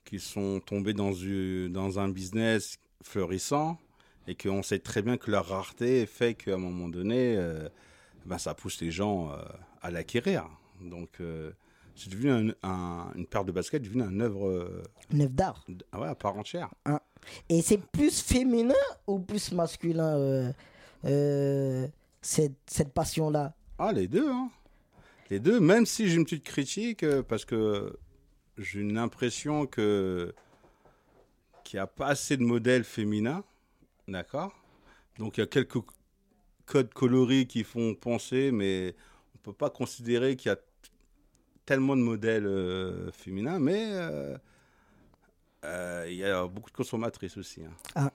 [0.05, 1.11] qu'ils sont tombés dans,
[1.69, 3.77] dans un business fleurissant
[4.29, 7.67] et qu'on sait très bien que leur rareté fait qu'à un moment donné, euh,
[8.25, 9.37] ben, ça pousse les gens euh,
[9.81, 10.47] à l'acquérir.
[10.81, 11.51] Donc, euh,
[11.95, 15.63] c'est devenu un- un- une paire de baskets, devenu une œuvre euh, Neuf d'art.
[15.67, 16.69] d- ouais, à part entière.
[17.49, 18.73] Et c'est plus féminin
[19.07, 20.53] ou plus masculin,
[22.21, 23.53] cette, cette passion-là?
[23.77, 24.49] Ah, les deux, hein.
[25.29, 27.97] Les deux, même si j'ai une petite critique, parce que
[28.57, 30.33] j'ai une impression que
[31.63, 33.43] qu'il n'y a pas assez de modèles féminins,
[34.09, 34.53] d'accord
[35.17, 35.79] Donc il y a quelques
[36.65, 38.95] codes coloris qui font penser, mais
[39.35, 40.57] on peut pas considérer qu'il y a
[41.65, 44.37] tellement de modèles euh, féminins, mais euh,
[45.65, 47.61] euh, il y a beaucoup de consommatrices aussi.
[47.63, 48.09] hein.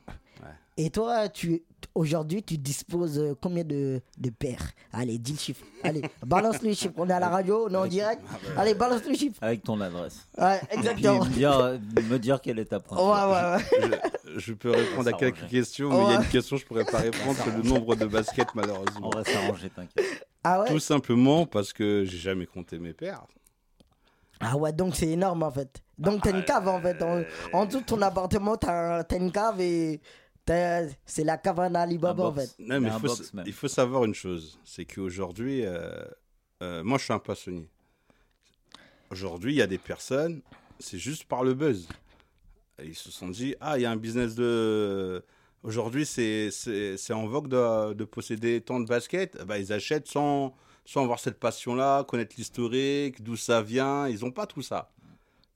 [0.76, 1.62] Et toi, tu
[1.94, 4.72] aujourd'hui, tu disposes euh, combien de, de paires?
[4.92, 5.64] Allez, dis le chiffre.
[5.84, 6.94] Allez, balance le chiffre.
[6.96, 8.20] On est à la radio, on est en direct.
[8.56, 9.38] Allez, balance le chiffre.
[9.40, 10.26] Avec ton adresse.
[10.36, 11.24] Ouais, Et puis exactement.
[11.24, 13.06] me dire, me dire quelle est ta Ouais, pointure.
[13.06, 14.00] ouais, ouais.
[14.34, 16.66] Je, je peux répondre à quelques questions, mais il y a une question que je
[16.66, 19.10] pourrais pas répondre, c'est le nombre de baskets On malheureusement.
[19.10, 20.26] va s'arranger, t'inquiète.
[20.42, 23.22] Ah ouais Tout simplement parce que j'ai jamais compté mes paires.
[24.40, 25.82] Ah ouais, donc c'est énorme en fait.
[25.98, 27.00] Donc t'as une cave en fait.
[27.02, 30.00] En, en dessous de ton appartement, t'as un- t'as une cave et
[30.46, 32.54] c'est la cave à Alibaba en fait.
[32.58, 33.44] Non, mais Il faut, box même.
[33.46, 36.04] il faut savoir une chose, c'est qu'aujourd'hui, euh,
[36.62, 37.68] euh, moi je suis un passionné.
[39.10, 40.42] Aujourd'hui, il y a des personnes,
[40.78, 41.88] c'est juste par le buzz.
[42.82, 45.24] Et Ils se sont dit, ah, il y a un business de...
[45.62, 49.42] Aujourd'hui, c'est c'est- c'est en vogue de, de posséder tant de baskets.
[49.44, 50.54] Bah, ils achètent sans,
[50.84, 54.06] sans avoir cette passion-là, connaître l'historique, d'où ça vient.
[54.08, 54.90] Ils n'ont pas tout ça.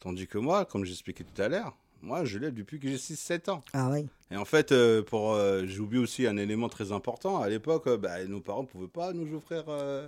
[0.00, 3.50] Tandis que moi, comme j'expliquais tout à l'heure, moi, je l'ai depuis que j'ai 6-7
[3.50, 3.62] ans.
[3.72, 4.06] Ah ouais.
[4.30, 7.40] Et en fait, euh, pour, euh, j'ai oublié aussi un élément très important.
[7.40, 10.06] À l'époque, euh, bah, nos parents ne pouvaient pas nous offrir euh,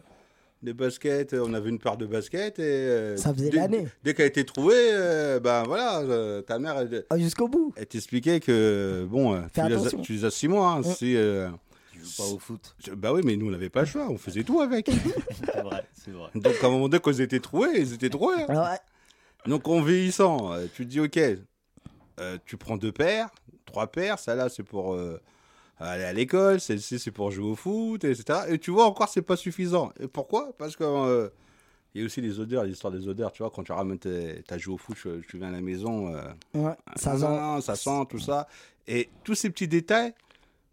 [0.62, 1.34] des baskets.
[1.34, 2.62] On avait une paire de baskets et.
[2.62, 3.88] euh, Ça faisait dès- l'année.
[4.04, 7.72] Dès qu'elle a été trouvée, euh, ben voilà, euh, ta mère, elle, Ah, Jusqu'au bout.
[7.76, 10.68] elle t'expliquait que, bon, euh, tu, les as, tu les as six mois.
[10.72, 10.84] hein, Mm.
[10.84, 11.48] si, euh,
[11.92, 12.76] Tu joues pas au foot.
[12.86, 14.06] je- bah oui, mais nous, on n'avait pas le choix.
[14.10, 14.86] On faisait tout avec.
[15.44, 16.28] C'est vrai, c'est vrai.
[16.34, 18.42] Donc, à un moment donné, quand ils étaient trouvés, ils étaient trouvés.
[18.48, 18.54] hein.
[18.70, 18.78] Ouais.
[19.46, 21.18] Donc en vieillissant, tu te dis ok,
[22.20, 23.28] euh, tu prends deux paires,
[23.64, 25.20] trois paires, ça là c'est pour euh,
[25.78, 28.40] aller à l'école, celle-ci c'est pour jouer au foot, etc.
[28.48, 29.90] Et tu vois encore c'est pas suffisant.
[29.98, 30.52] Et pourquoi?
[30.58, 31.28] Parce que euh,
[31.94, 33.32] il y a aussi les odeurs, l'histoire des odeurs.
[33.32, 36.12] Tu vois quand tu ramènes t'as joué au foot, tu, tu viens à la maison,
[36.54, 37.62] Ouais, ça sent.
[37.62, 38.46] ça sent tout ça.
[38.86, 40.14] Et tous ces petits détails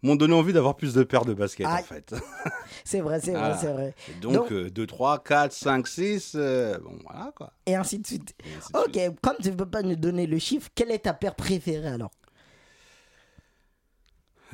[0.02, 2.14] m'ont donné envie d'avoir plus de paires de baskets en fait.
[2.84, 3.94] C'est vrai, c'est vrai, c'est vrai.
[4.20, 7.52] Donc, Donc- euh, 2, 3, 4, 5, 6, euh, bon voilà quoi.
[7.66, 8.34] Et ainsi de suite.
[8.44, 9.10] Ainsi de suite.
[9.12, 11.88] Ok, comme tu ne peux pas nous donner le chiffre, quelle est ta paire préférée
[11.88, 12.10] alors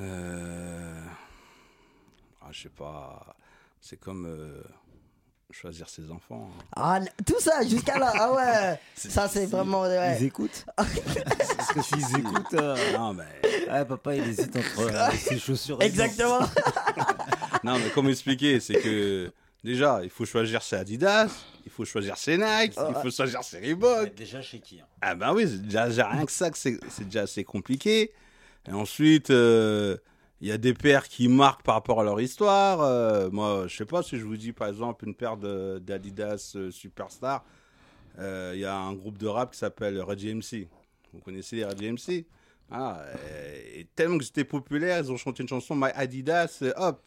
[0.00, 1.00] Euh...
[2.40, 3.36] Ah, je sais pas.
[3.80, 4.62] C'est comme euh,
[5.50, 6.50] choisir ses enfants.
[6.58, 6.64] hein.
[6.76, 8.12] Ah, tout ça jusqu'à là.
[8.14, 8.80] Ah ouais.
[8.96, 9.82] Ça c'est vraiment.
[9.82, 10.16] ouais.
[10.20, 13.24] Ils écoutent Parce que s'ils écoutent, euh, Non, mais,
[13.70, 16.40] ah, papa il hésite entre euh, ses chaussures et Exactement.
[17.64, 19.30] non, mais comme expliquer, c'est que
[19.62, 21.28] déjà, il faut choisir ses Adidas,
[21.64, 24.14] il faut choisir ses Nike, il faut choisir ses Reebok.
[24.14, 24.86] déjà chez qui hein?
[25.00, 28.12] Ah ben oui, c'est déjà, rien que ça, c'est déjà assez compliqué.
[28.66, 29.96] Et ensuite, euh,
[30.40, 32.80] il y a des paires qui marquent par rapport à leur histoire.
[32.82, 36.70] Euh, moi, je sais pas si je vous dis par exemple une paire d'Adidas euh,
[36.70, 37.44] Superstar.
[38.18, 40.68] Euh, Il y a un groupe de rap qui s'appelle Red DMC.
[41.12, 42.26] Vous connaissez les Red DMC
[42.70, 43.02] ah,
[43.74, 47.06] et, tellement que c'était populaire, ils ont chanté une chanson My Adidas, hop,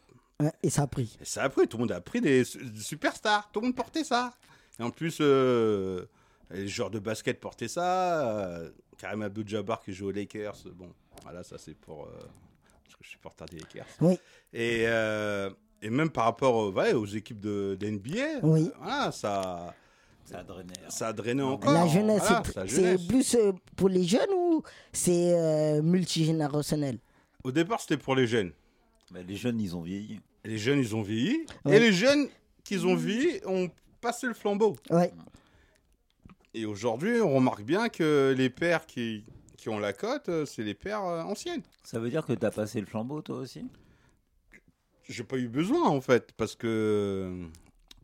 [0.62, 1.18] et ça a pris.
[1.20, 3.76] et ça a pris, tout le monde a pris des, des superstars, tout le monde
[3.76, 4.34] portait ça.
[4.80, 6.06] Et en plus, euh,
[6.52, 8.62] les joueurs de basket portaient ça.
[9.00, 12.04] Karim Abdul-Jabbar qui joue aux Lakers, bon, voilà, ça c'est pour.
[12.06, 12.28] euh,
[12.88, 13.86] parce que je suis supporter des Lakers.
[14.02, 14.18] Oui.
[14.54, 15.50] Et, euh,
[15.82, 18.72] et même par rapport aux, ouais, aux équipes de, d'NBA, Oui.
[18.80, 19.76] voilà, ça,
[20.26, 20.74] Ça a drainé.
[20.84, 20.90] hein.
[20.90, 21.72] ça a drainé encore.
[21.74, 23.06] la jeunesse, voilà, c'est- jeunesse.
[23.08, 26.98] plus euh, pour les jeunes ou c'est euh, multigénérationnel?
[27.44, 28.52] Au départ, c'était pour les jeunes.
[29.12, 30.20] Bah, les jeunes ils ont vieilli.
[30.44, 31.46] Et Les jeunes, ils ont vieilli.
[31.70, 32.28] Et les jeunes
[32.64, 33.70] qu'ils ont vieilli ont
[34.00, 34.76] passé le flambeau.
[34.90, 35.12] Ouais.
[36.54, 39.24] Et aujourd'hui, on remarque bien que les pères qui,
[39.68, 41.62] qui ont la cote, euh, c'est les pères euh, anciennes.
[41.84, 43.66] Ça veut dire que t'as passé le flambeau toi aussi?
[45.10, 47.50] J'ai pas eu besoin en fait, parce que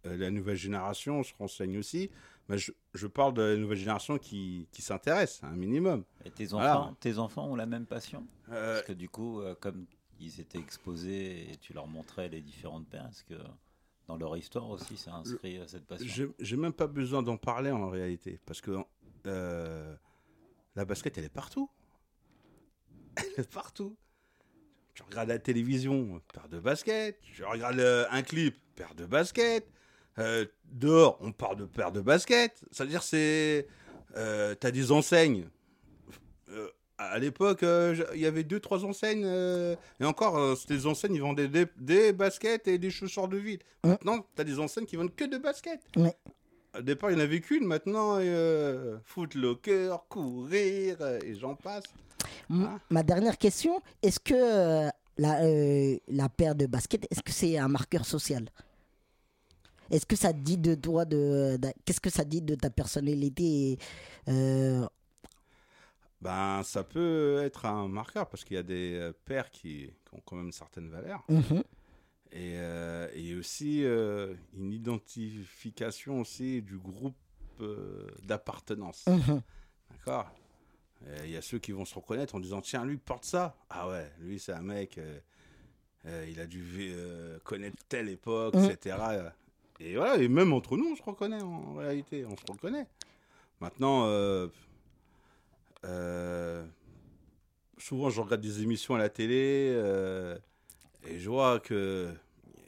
[0.06, 2.12] euh, la nouvelle génération se renseigne aussi.
[2.50, 6.04] Mais je, je parle de la nouvelle génération qui, qui s'intéresse, un minimum.
[6.26, 6.82] Et tes Voilà.
[6.82, 8.28] enfants, tes enfants ont la même passion?
[8.52, 9.86] Euh, Parce que du coup, comme
[10.20, 13.42] ils étaient exposés et tu leur montrais les différentes paires, est-ce que
[14.10, 16.06] dans leur histoire aussi ça inscrit cette passion?
[16.10, 18.78] J'ai j'ai même pas besoin d'en parler en réalité, parce que
[19.28, 19.96] euh,
[20.76, 21.70] la basket, elle est partout.
[23.18, 23.96] Elle est partout.
[24.96, 27.20] Tu regardes la télévision, paire de basket.
[27.22, 29.68] Tu regardes euh, un clip, paire de basket.
[30.20, 32.64] Euh, dehors, on parle de paire de basket.
[32.72, 33.68] C'est-à-dire, c'est.
[34.16, 35.48] Euh, T'as des enseignes.
[36.50, 39.26] Euh, à l'époque, euh, il y avait deux, trois enseignes.
[39.26, 43.60] et encore, c'était des enseignes, ils vendaient des, des baskets et des chaussures de ville.
[43.84, 45.82] Maintenant, t'as des enseignes qui vendent que de baskets.
[45.98, 46.16] Ouais.
[46.78, 47.66] Au départ, il n'y en avait qu'une.
[47.66, 51.84] Maintenant, euh, footlocker, courir, euh, et j'en passe.
[52.52, 52.80] Ah.
[52.90, 57.58] Ma dernière question, est-ce que euh, la, euh, la paire de basket, est-ce que c'est
[57.58, 58.50] un marqueur social?
[59.92, 63.78] Est-ce que ça dit de toi de, de- qu'est-ce que ça dit de ta personnalité
[64.30, 64.88] euh,
[66.22, 70.22] Ben, ça peut être un marqueur parce qu'il y a des pères qui, qui ont
[70.26, 71.24] quand même certaines valeurs.
[71.30, 71.62] mhm,
[72.36, 77.16] Et, euh, et aussi euh, une identification aussi du groupe
[77.62, 79.06] euh, d'appartenance.
[79.08, 79.42] mhm.
[79.92, 80.30] D'accord?
[81.26, 83.58] Il y a ceux qui vont se reconnaître en disant Tiens, lui porte ça.
[83.70, 84.98] Ah ouais, lui c'est un mec,
[86.06, 86.94] il a dû
[87.44, 88.70] connaître telle époque, Mhm.
[88.72, 88.96] etc.
[89.82, 92.88] Et voilà, et même entre nous, on se reconnaît en, réalité, on se reconnaît.
[93.60, 94.48] Maintenant, euh,
[95.86, 96.66] euh,
[97.78, 100.38] souvent je regarde des émissions à la télé euh,
[101.06, 102.14] et je vois que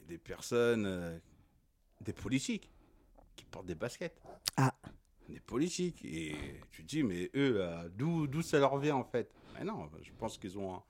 [0.06, 1.18] des personnes, euh,
[2.00, 2.70] des politiques,
[3.36, 4.20] qui portent des baskets
[4.56, 4.72] Ah.
[5.28, 6.04] des politiques.
[6.04, 6.34] Et
[6.70, 9.30] tu te dis, mais eux, là, d'où, ça leur vient en fait?
[9.54, 10.82] Mais non, je pense qu'ils ont un-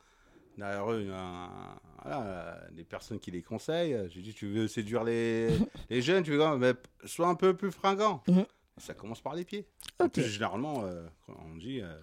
[0.59, 4.09] derrière eux un- voilà, des personnes qui les conseillent.
[4.11, 5.49] J'ai dit, tu veux séduire les,
[5.91, 6.75] les jeunes, tu veux mais
[7.05, 8.23] sois un peu plus fringant.
[8.29, 8.45] Mhm.
[8.79, 9.67] Ça commence par les pieds.
[9.99, 10.13] En Ok.
[10.13, 11.97] plus, généralement, euh, on dit, euh,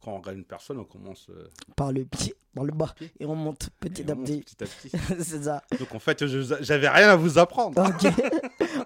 [0.00, 3.26] quand on regarde une personne, on commence euh, Par le pied, par le bas, et
[3.26, 4.42] on monte petit et à monte petit.
[4.42, 4.90] petit à petit.
[5.24, 5.62] C'est ça.
[5.78, 6.24] Donc en fait,
[6.62, 7.82] j'avais rien à vous apprendre.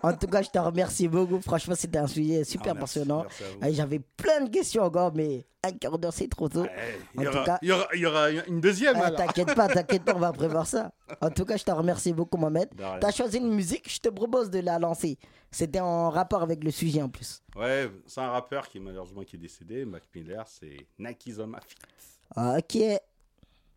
[0.03, 1.41] En tout cas, je te remercie beaucoup.
[1.41, 3.27] Franchement, c'était un sujet super Ah, merci, passionnant.
[3.71, 6.63] J'avais plein de questions encore, mais un quart d'heure, c'est trop tôt.
[6.63, 6.71] Ouais,
[7.17, 8.97] en il, y tout cas- il, y aura, il y aura une deuxième.
[9.03, 10.93] Ah, t'inquiète pas, t'inquiète pas, on va prévoir ça.
[11.21, 12.69] En tout cas, je te remercie beaucoup, Mohamed.
[13.01, 15.19] T'as choisi une musique, je te propose de la lancer.
[15.51, 17.43] C'était en rapport avec le sujet en plus.
[17.55, 21.79] Ouais, c'est un rappeur qui malheureusement qui est décédé, Mac Miller, c'est on my feet.
[22.37, 23.01] Ok.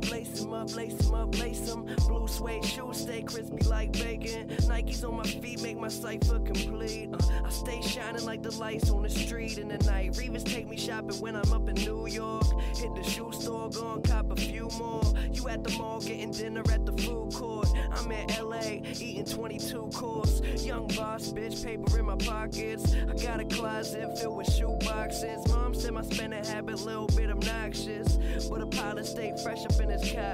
[0.00, 1.74] place 'em up, lace 'em up, lace.
[2.08, 4.48] Blue suede shoes stay crispy like bacon.
[4.68, 7.10] Nikes on my feet make my cipher complete.
[7.12, 10.12] Uh, I stay shining like the lights on the street in the night.
[10.12, 12.46] Revis take me shopping when I'm up in New York.
[12.76, 15.02] Hit the shoe store, go and cop a few more.
[15.32, 17.68] You at the mall getting dinner at the food court.
[17.92, 20.40] I'm in LA eating 22 course.
[20.64, 22.94] Young boss, bitch, paper in my pockets.
[22.94, 25.46] I got a closet filled with shoe boxes.
[25.48, 29.90] Mom said my spending habit little bit obnoxious, but a pilot stay fresh up in
[29.90, 30.02] his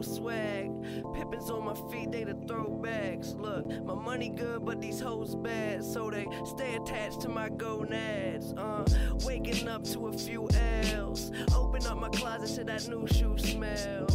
[0.00, 0.70] swag.
[1.14, 3.38] Pippins on my feet, they the throwbacks.
[3.38, 8.54] Look, my money good, but these hoes bad, so they stay attached to my gonads.
[8.56, 8.84] Uh,
[9.24, 10.48] waking up to a few
[10.94, 11.32] L's.
[11.54, 14.06] Open up my closet to that new shoe smell.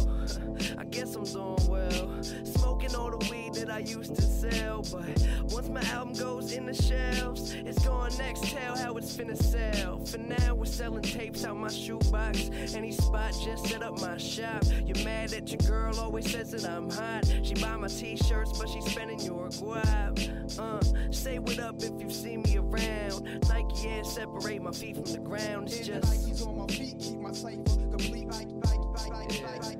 [0.78, 2.22] I guess I'm doing well.
[2.44, 6.66] Smoking all the weed that I used to sell, but once my album goes in
[6.66, 8.44] the shelves, it's going next.
[8.44, 10.04] Tell how it's finna sell.
[10.04, 12.50] For now, we're selling tapes out my shoebox.
[12.74, 14.62] Any spot, just set up my shop.
[14.84, 17.24] You're mad that your girl always says that I'm hot.
[17.42, 20.58] She buy my t-shirts, but she spending your guap.
[20.58, 23.22] Uh, say what up if you see me around.
[23.48, 25.68] Nike and separate my feet from the ground.
[25.68, 26.12] It's just.
[26.12, 28.26] Nikes on my feet keep my cipher complete.
[28.26, 29.76] Nike, Nike, Nike, Nike, Nike,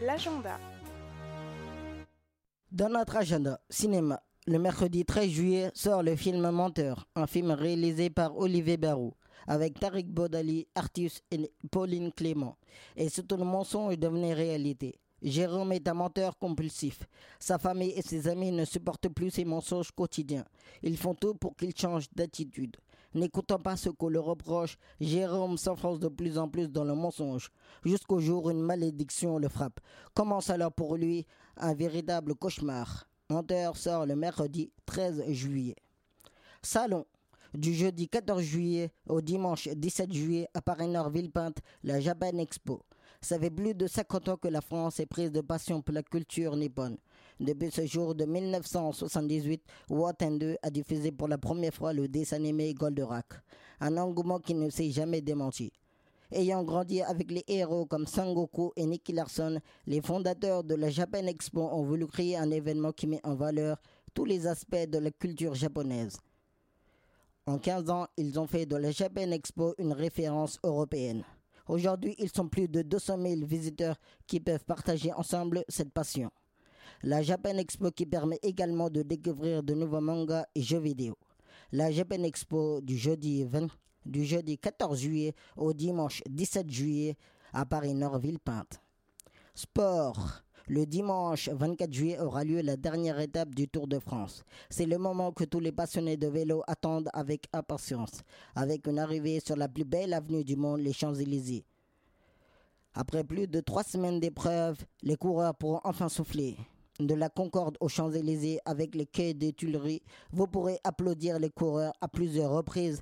[0.00, 0.58] L'agenda.
[2.72, 8.08] Dans notre agenda cinéma, le mercredi 13 juillet sort le film Menteur, un film réalisé
[8.08, 9.12] par Olivier Barou,
[9.46, 12.56] avec Tariq Bodali, Artus et Pauline Clément.
[12.96, 14.98] Et surtout le mensonge devenait réalité.
[15.20, 17.00] Jérôme est un menteur compulsif.
[17.38, 20.46] Sa famille et ses amis ne supportent plus ses mensonges quotidiens.
[20.82, 22.76] Ils font tout pour qu'il change d'attitude.
[23.14, 27.50] N'écoutant pas ce qu'on le reproche, Jérôme s'enfonce de plus en plus dans le mensonge,
[27.84, 29.78] jusqu'au jour où une malédiction le frappe.
[30.14, 31.24] Commence alors pour lui
[31.56, 33.06] un véritable cauchemar.
[33.30, 35.76] Menteur sort le mercredi 13 juillet.
[36.60, 37.06] Salon.
[37.54, 42.82] Du jeudi 14 juillet au dimanche 17 juillet à Paris-Nord-Villepinte, la Japan Expo.
[43.20, 46.02] Ça fait plus de 50 ans que la France est prise de passion pour la
[46.02, 46.96] culture nippone.
[47.40, 52.36] Depuis ce jour de 1978, Waten 2 a diffusé pour la première fois le dessin
[52.36, 53.26] animé Goldorak.
[53.80, 55.72] Un engouement qui ne s'est jamais démenti.
[56.30, 61.26] Ayant grandi avec les héros comme Sangoku et Nicky Larson, les fondateurs de la Japan
[61.26, 63.80] Expo ont voulu créer un événement qui met en valeur
[64.14, 66.16] tous les aspects de la culture japonaise.
[67.46, 71.24] En 15 ans, ils ont fait de la Japan Expo une référence européenne.
[71.66, 76.30] Aujourd'hui, ils sont plus de 200 000 visiteurs qui peuvent partager ensemble cette passion.
[77.02, 81.16] La Japan Expo qui permet également de découvrir de nouveaux mangas et jeux vidéo.
[81.72, 83.68] La Japan Expo du jeudi, 20
[84.06, 87.16] du jeudi 14 juillet au dimanche 17 juillet
[87.52, 88.80] à Paris-Nord-Villepinte.
[89.54, 90.42] Sport.
[90.66, 94.44] Le dimanche 24 juillet aura lieu la dernière étape du Tour de France.
[94.70, 98.22] C'est le moment que tous les passionnés de vélo attendent avec impatience,
[98.54, 101.66] avec une arrivée sur la plus belle avenue du monde, les Champs-Élysées.
[102.94, 106.56] Après plus de trois semaines d'épreuves, les coureurs pourront enfin souffler.
[107.00, 111.92] De la Concorde aux Champs-Élysées avec les quais des Tuileries, vous pourrez applaudir les coureurs
[112.00, 113.00] à plusieurs reprises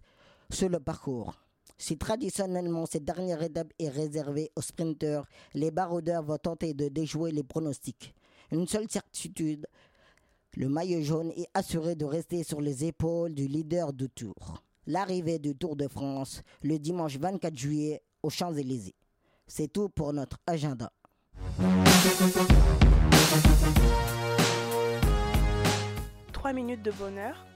[0.51, 1.35] sur le parcours.
[1.77, 7.33] Si traditionnellement cette dernière étape est réservée aux sprinteurs, les baroudeurs vont tenter de déjouer
[7.33, 8.15] les pronostics.
[8.51, 9.67] Une seule certitude,
[10.57, 14.63] le maillot jaune est assuré de rester sur les épaules du leader du Tour.
[14.87, 18.95] L'arrivée du Tour de France le dimanche 24 juillet aux Champs-Élysées.
[19.47, 20.91] C'est tout pour notre agenda.
[26.33, 27.47] Trois minutes de bonheur.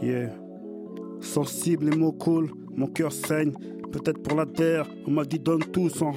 [0.00, 0.30] Yeah.
[1.20, 3.52] Sensible, les mots coulent, mon cœur saigne.
[3.92, 6.12] Peut-être pour la terre, on m'a dit donne tout sans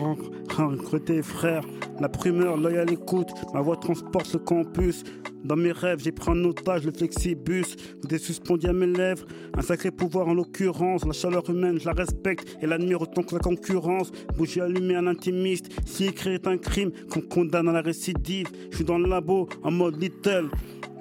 [0.58, 1.64] recruter frère.
[2.00, 5.04] La primeur, l'œil à l'écoute, ma voix transporte le campus.
[5.44, 7.76] Dans mes rêves, j'ai pris en otage le flexibus,
[8.08, 9.26] des suspendus à mes lèvres.
[9.54, 13.36] Un sacré pouvoir en l'occurrence, la chaleur humaine, je la respecte et l'admire autant que
[13.36, 14.12] la concurrence.
[14.38, 18.48] Bougie allumée à l'intimiste, si écrire est un crime, qu'on condamne à la récidive.
[18.72, 20.50] Je suis dans le labo en mode little,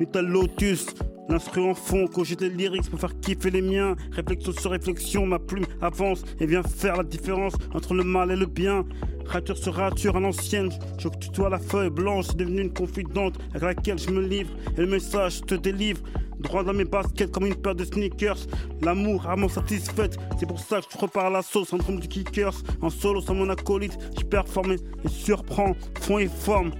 [0.00, 0.86] little lotus.
[1.28, 3.96] L'instru en fond, j'ai des lyrics pour faire kiffer les miens.
[4.12, 8.36] Réflexion sur réflexion, ma plume avance et vient faire la différence entre le mal et
[8.36, 8.84] le bien.
[9.26, 13.62] Rature sur rature à l'ancienne, je tutoie la feuille blanche, c'est devenu une confidente avec
[13.62, 14.50] laquelle je me livre.
[14.76, 16.02] Et le message te délivre,
[16.40, 18.46] droit dans mes baskets comme une paire de sneakers.
[18.82, 22.62] L'amour rarement satisfaite, c'est pour ça que je repars à la sauce, syndrome du kickers.
[22.82, 26.72] En solo sans mon acolyte, je performe et surprends, fond et forme.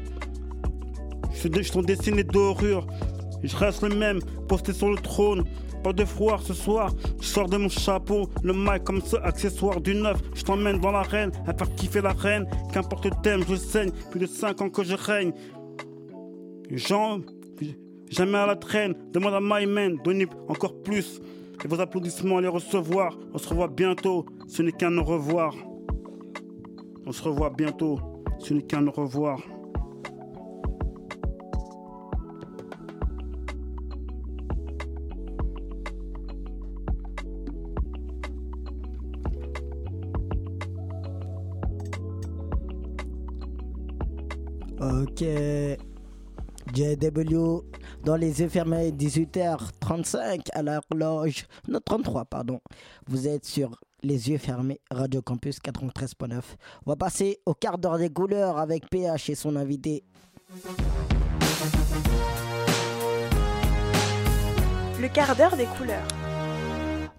[1.32, 2.86] Je je dessine les dorures.
[3.46, 5.44] Je reste le même, posté sur le trône.
[5.82, 9.82] Pas de froid ce soir, je sors de mon chapeau, le mic comme ce accessoire
[9.82, 10.18] du neuf.
[10.34, 12.46] Je t'emmène dans l'arène, à faire kiffer la reine.
[12.72, 15.32] Qu'importe le thème, je saigne, plus de 5 ans que je règne.
[16.70, 17.20] Jean,
[18.08, 21.20] jamais à la traîne, demande à My Man, donnez encore plus.
[21.62, 23.18] Et vos applaudissements à les recevoir.
[23.34, 25.54] On se revoit bientôt, ce n'est qu'un au revoir.
[27.06, 27.98] On se revoit bientôt,
[28.38, 29.38] ce n'est qu'un au revoir.
[44.84, 45.24] Ok.
[46.74, 47.62] JW
[48.04, 51.46] dans les yeux fermés, 18h35 à l'horloge.
[51.68, 52.60] Non, 33, pardon.
[53.06, 56.42] Vous êtes sur les yeux fermés, Radio Campus 93.9.
[56.84, 60.04] On va passer au quart d'heure des couleurs avec PH et son invité.
[65.00, 66.06] Le quart d'heure des couleurs.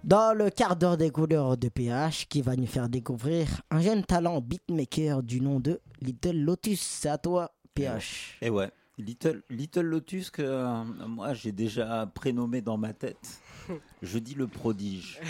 [0.06, 4.04] Dans le quart d'heure des couleurs de PH, qui va nous faire découvrir un jeune
[4.04, 6.80] talent beatmaker du nom de Little Lotus.
[6.80, 8.38] C'est à toi, PH.
[8.42, 13.40] Et ouais, Little, Little Lotus que euh, moi j'ai déjà prénommé dans ma tête.
[14.02, 15.20] Je dis le prodige.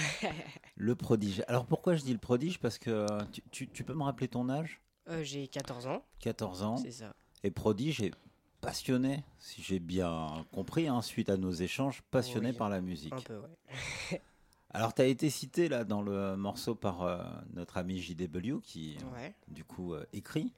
[0.76, 1.42] Le prodige.
[1.48, 2.59] Alors pourquoi je dis le prodige?
[2.61, 4.80] Parce que euh, tu, tu- tu peux me rappeler ton âge?
[5.09, 6.77] Euh, J'ai 14 ans, 14 ans.
[6.77, 7.14] c'est ça.
[7.42, 8.12] Et prodige et
[8.60, 13.12] passionné, si j'ai bien compris, hein, suite à nos échanges, passionné Oui, par la musique.
[13.14, 14.21] Un peu, ouais.
[14.71, 17.23] Alors tu as été cité là dans le morceau par euh,
[17.54, 19.35] notre ami JW qui Ouais.
[19.48, 20.52] du coup euh, écrit.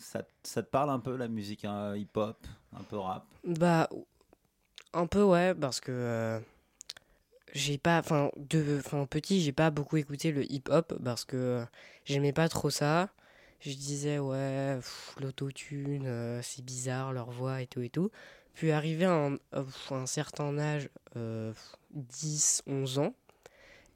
[0.00, 3.26] Ça, ça te parle un peu la musique hein, hip-hop, un peu rap?
[3.44, 3.88] Bah,
[4.92, 6.40] un peu, ouais, parce que euh,
[7.52, 11.64] j'ai pas, enfin, de, enfin, petit, j'ai pas beaucoup écouté le hip-hop parce que euh,
[12.04, 13.10] j'aimais pas trop ça.
[13.60, 14.78] je disais, ouais,
[15.20, 18.10] l'autotune, euh, c'est bizarre, leur voix et tout et tout.
[18.54, 19.36] Puis arrivé à un,
[19.92, 21.52] un certain âge, euh,
[21.92, 23.14] 10, 11 ans,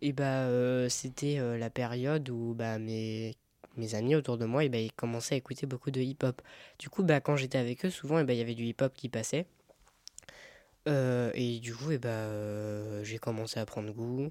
[0.03, 3.37] et bah, euh, c'était euh, la période où bah, mes,
[3.77, 6.43] mes amis autour de moi, et bah, ils commençaient à écouter beaucoup de hip-hop.
[6.79, 9.09] Du coup, bah, quand j'étais avec eux, souvent, bah, il y avait du hip-hop qui
[9.09, 9.47] passait.
[10.87, 14.31] Euh, et du coup, et bah, euh, j'ai commencé à prendre goût.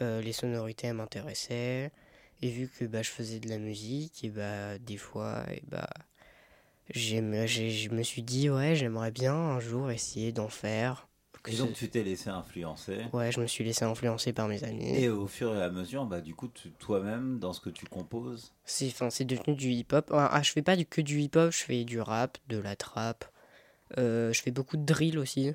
[0.00, 1.90] Euh, les sonorités m'intéressaient.
[2.42, 5.88] Et vu que bah, je faisais de la musique, et bah, des fois, et bah,
[6.94, 11.08] je me suis dit, ouais, j'aimerais bien un jour essayer d'en faire.
[11.42, 13.06] Que Et donc tu t'es laissé influencer.
[13.12, 14.96] Ouais, je me suis laissé influencer par mes amis.
[14.96, 18.52] Et au fur et à mesure, bah, du coup, toi-même, dans ce que tu composes,
[18.64, 20.10] C'est enfin, c'est devenu du hip-hop.
[20.12, 22.76] Ah, ah, je fais pas du, que du hip-hop, je fais du rap, de la
[22.76, 23.24] trap.
[23.96, 25.52] Euh, je fais beaucoup de drill aussi.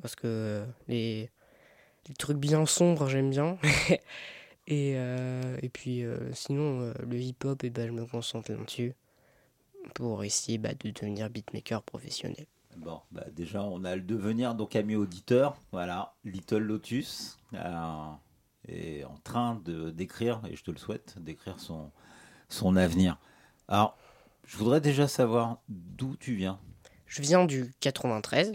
[0.00, 1.30] Parce que les,
[2.08, 3.58] les trucs bien sombres, j'aime bien.
[4.66, 8.94] et, euh, et puis euh, sinon, le hip-hop, et ben, je me concentre là-dessus.
[9.94, 12.46] Pour essayer bah, de devenir beatmaker professionnel.
[12.76, 18.12] Bon, bah déjà, on a le devenir, donc ami auditeur, voilà, Little Lotus euh,
[18.68, 21.90] est en train de d'écrire, et je te le souhaite, d'écrire son,
[22.48, 23.18] son avenir.
[23.68, 23.98] Alors,
[24.46, 26.58] je voudrais déjà savoir d'où tu viens.
[27.06, 28.52] Je viens du 93.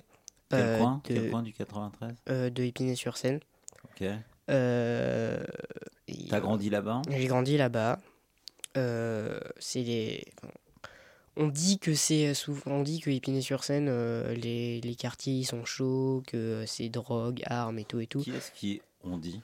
[0.50, 3.40] Quel euh, coin de, Quel coin du 93 euh, de Épinay-sur-Seine.
[3.84, 4.08] Ok.
[4.50, 5.44] Euh,
[6.30, 7.02] T'as grandi là-bas?
[7.10, 8.00] J'ai grandi là-bas.
[8.78, 10.26] Euh, c'est les.
[11.38, 16.24] On dit que c'est souvent, on dit que Épinay-sur-Seine, euh, les, les quartiers sont chauds,
[16.28, 18.22] que c'est drogue, armes et tout et tout.
[18.22, 19.42] Qui est-ce qui on dit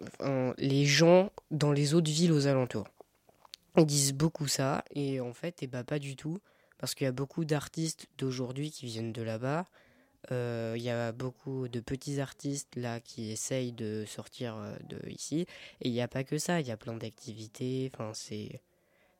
[0.00, 2.88] Enfin, les gens dans les autres villes aux alentours,
[3.76, 6.38] ils disent beaucoup ça et en fait, et bah pas du tout,
[6.78, 9.66] parce qu'il y a beaucoup d'artistes d'aujourd'hui qui viennent de là-bas.
[10.30, 15.08] Euh, Il y a beaucoup de petits artistes là qui essayent de sortir euh, de
[15.08, 15.46] ici.
[15.80, 17.90] Et il n'y a pas que ça, il y a plein d'activités.
[17.92, 18.60] Enfin, c'est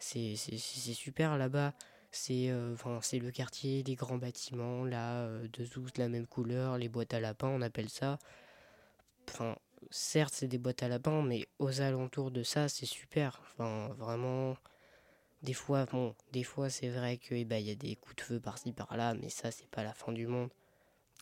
[0.03, 1.75] c'est super là-bas.
[2.11, 6.77] C'est euh, c'est le quartier, les grands bâtiments, là, euh, de tous la même couleur,
[6.77, 8.19] les boîtes à lapins, on appelle ça.
[9.29, 9.57] Enfin,
[9.91, 13.41] certes, c'est des boîtes à lapins, mais aux alentours de ça, c'est super.
[13.43, 14.57] Enfin, vraiment.
[15.43, 18.23] Des fois, bon, des fois, c'est vrai que eh ben, y a des coups de
[18.23, 20.51] feu par-ci par-là, mais ça, c'est pas la fin du monde.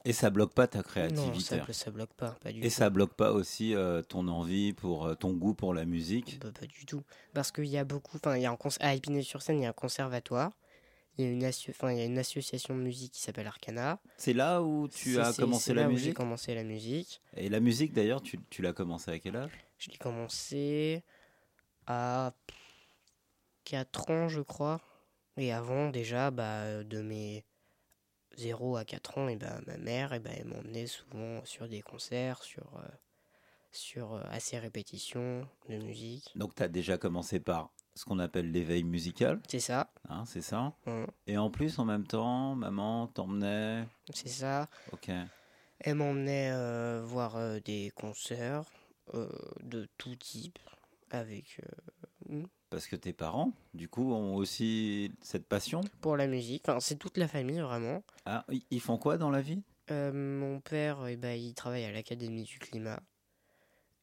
[0.05, 1.61] Et ça bloque pas ta Non, créativité.
[1.67, 2.71] ça, ça bloque pas, pas du Et tout.
[2.71, 6.39] ça bloque pas aussi euh, ton envie pour euh, ton goût pour la musique?
[6.43, 7.03] Bah, pas du tout.
[7.35, 8.17] Parce qu'il y a beaucoup.
[8.17, 10.53] Enfin, il y a un cons- à Épinay-sur-Seine, il y a un conservatoire.
[11.19, 13.47] Il y a une, asso- enfin, il y a une association de musique qui s'appelle
[13.47, 14.01] Arcana.
[14.17, 16.17] C'est là où tu as commencé c'est la là où J'ai musique?
[16.17, 17.21] commencé la musique.
[17.37, 19.51] Et la musique d'ailleurs, tu, tu l'as commencé à quel âge?
[19.79, 21.03] Je l'ai commencé
[21.87, 22.33] à
[23.65, 24.81] 4 ans, je crois.
[25.37, 27.45] Et avant, déjà, bah, de mes
[28.37, 31.83] 0 à 4 ans, et bah, ma mère, et bah, elle m'emmenait souvent sur des
[31.83, 32.89] concerts, sur, euh,
[33.73, 36.31] sur euh, ses répétitions de musique.
[36.37, 39.93] Donc tu as déjà commencé par ce qu'on appelle l'éveil musical, C'est ça.
[40.09, 41.07] hein, c'est ça Mhm.
[41.27, 43.87] Et en plus, en même temps, maman t'emmenait.
[44.13, 44.69] C'est ça.
[44.93, 45.11] Ok.
[45.81, 48.65] Elle m'emmenait euh, voir des concerts
[49.63, 50.59] de tout type
[51.11, 51.61] avec
[52.71, 55.81] Parce que tes parents, du coup, ont aussi cette passion.
[56.01, 56.63] pour la musique.
[56.69, 58.03] Enfin, c'est toute la famille vraiment.
[58.27, 59.63] Ah, ils- font quoi dans la vie?
[59.91, 63.01] Euh, mon père, eh ben, il travaille à l'Académie du climat.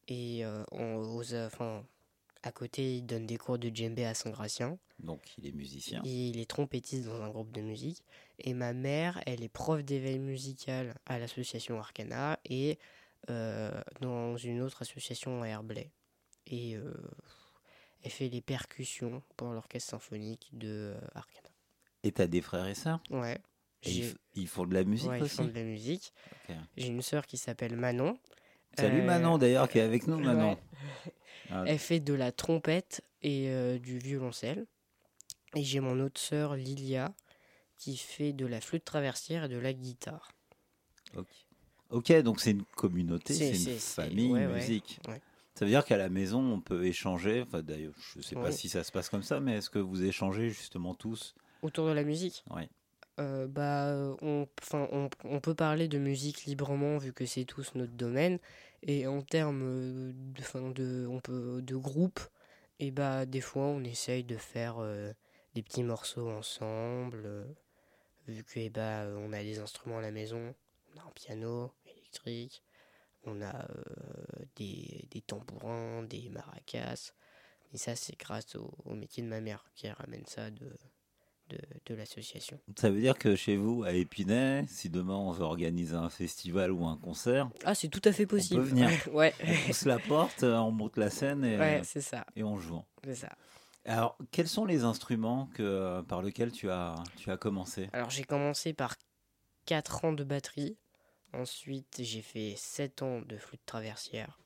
[0.09, 1.85] Et euh, on- aux, enfin,
[2.43, 4.77] à côté, il donne des cours de djembé à Saint-Gratien.
[4.99, 6.01] Donc il est musicien.
[6.03, 8.03] Et il est trompettiste dans un groupe de musique.
[8.39, 12.79] Et ma mère, elle est prof d'éveil musical à l'association Arcana et
[13.29, 15.91] euh, dans une autre association à Herblay.
[16.47, 16.93] Et euh,
[18.07, 21.49] elle fait les percussions pour l'orchestre symphonique de euh, Arcana.
[22.03, 23.01] Et t'as des frères et sœurs?
[23.09, 23.37] Ouais.
[23.83, 25.35] Et ils, ils font de la musique ouais, ils aussi?
[25.35, 26.13] font de la musique.
[26.77, 28.17] J'ai une sœur qui s'appelle Manon.
[28.75, 30.51] Salut Euh, Manon d'ailleurs qui est avec nous Manon.
[30.51, 30.57] ouais.
[31.49, 34.65] Ah, Elle fait de la trompette et euh, du violoncelle.
[35.55, 37.13] Et j'ai mon autre sœur Lilia
[37.77, 40.31] qui fait de la flûte traversière et de la guitare.
[41.17, 41.27] ok.
[41.89, 44.99] Ok, donc c'est une communauté, C'est- une famille ouais, ouais, musique.
[45.07, 45.21] ouais.
[45.57, 47.41] Ça veut dire qu'à la maison on peut échanger.
[47.41, 50.03] Enfin d'ailleurs, je sais pas si ça se passe comme ça, mais est-ce que vous
[50.03, 51.33] échangez justement tous?
[51.63, 52.43] Autour de la musique?
[52.51, 52.69] Oui.
[53.19, 57.93] Euh, bah, on, on, on peut parler de musique librement vu que c'est tous notre
[57.93, 58.37] domaine.
[58.83, 62.19] Et en termes de, 'fin, de, on peut, de groupe,
[62.79, 65.11] et bah, des fois on essaye de faire euh,
[65.55, 67.23] des petits morceaux ensemble.
[67.25, 67.43] euh,
[68.27, 70.53] vu que eh bah, on a des instruments à la maison,
[70.93, 72.61] on a un piano électrique,
[73.27, 77.11] on a euh, des, des tambourins, des maracas.
[77.73, 80.69] Et ça, c'est grâce au, au métier de ma mère qui ramène ça de,
[81.49, 82.59] de, de l'association.
[82.77, 86.71] Ça veut dire que chez vous, à Épinay, si demain on veut organiser un festival
[86.71, 88.61] ou un concert, Ah, c'est tout à fait possible.
[88.63, 88.89] venir.
[89.13, 89.33] ouais.
[89.45, 92.25] on pousse la porte, on monte la scène et, Ouais, c'est ça.
[92.35, 92.81] et on joue.
[93.03, 93.29] C'est ça.
[93.85, 97.89] Alors, quels sont les instruments que, par lesquels tu as, tu as commencé?
[97.93, 98.95] Alors j'ai commencé par
[99.65, 100.77] 4 ans de batterie.
[101.37, 104.39] Ensuite j'ai fait 7 ans de flûte traversière.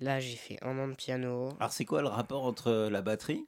[0.00, 1.50] Là j'ai fait un an de piano.
[1.60, 3.46] Alors, c'est quoi le rapport entre la batterie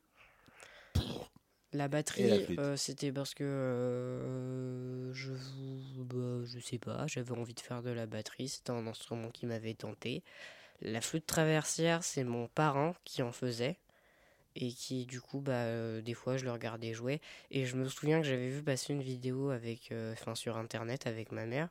[1.73, 5.33] La batterie, euh, c'était parce que euh, je
[5.99, 8.49] bah, je sais pas, j'avais envie de faire de la batterie.
[8.49, 10.23] C'était un instrument qui m'avait tenté.
[10.83, 13.79] La flûte traversière, c'est mon parrain qui en faisait
[14.57, 17.21] et qui du coup, bah, euh, des fois, je le regardais jouer.
[17.51, 21.07] Et je me souviens que j'avais vu passer une vidéo avec, euh, enfin, sur internet
[21.07, 21.69] avec ma mère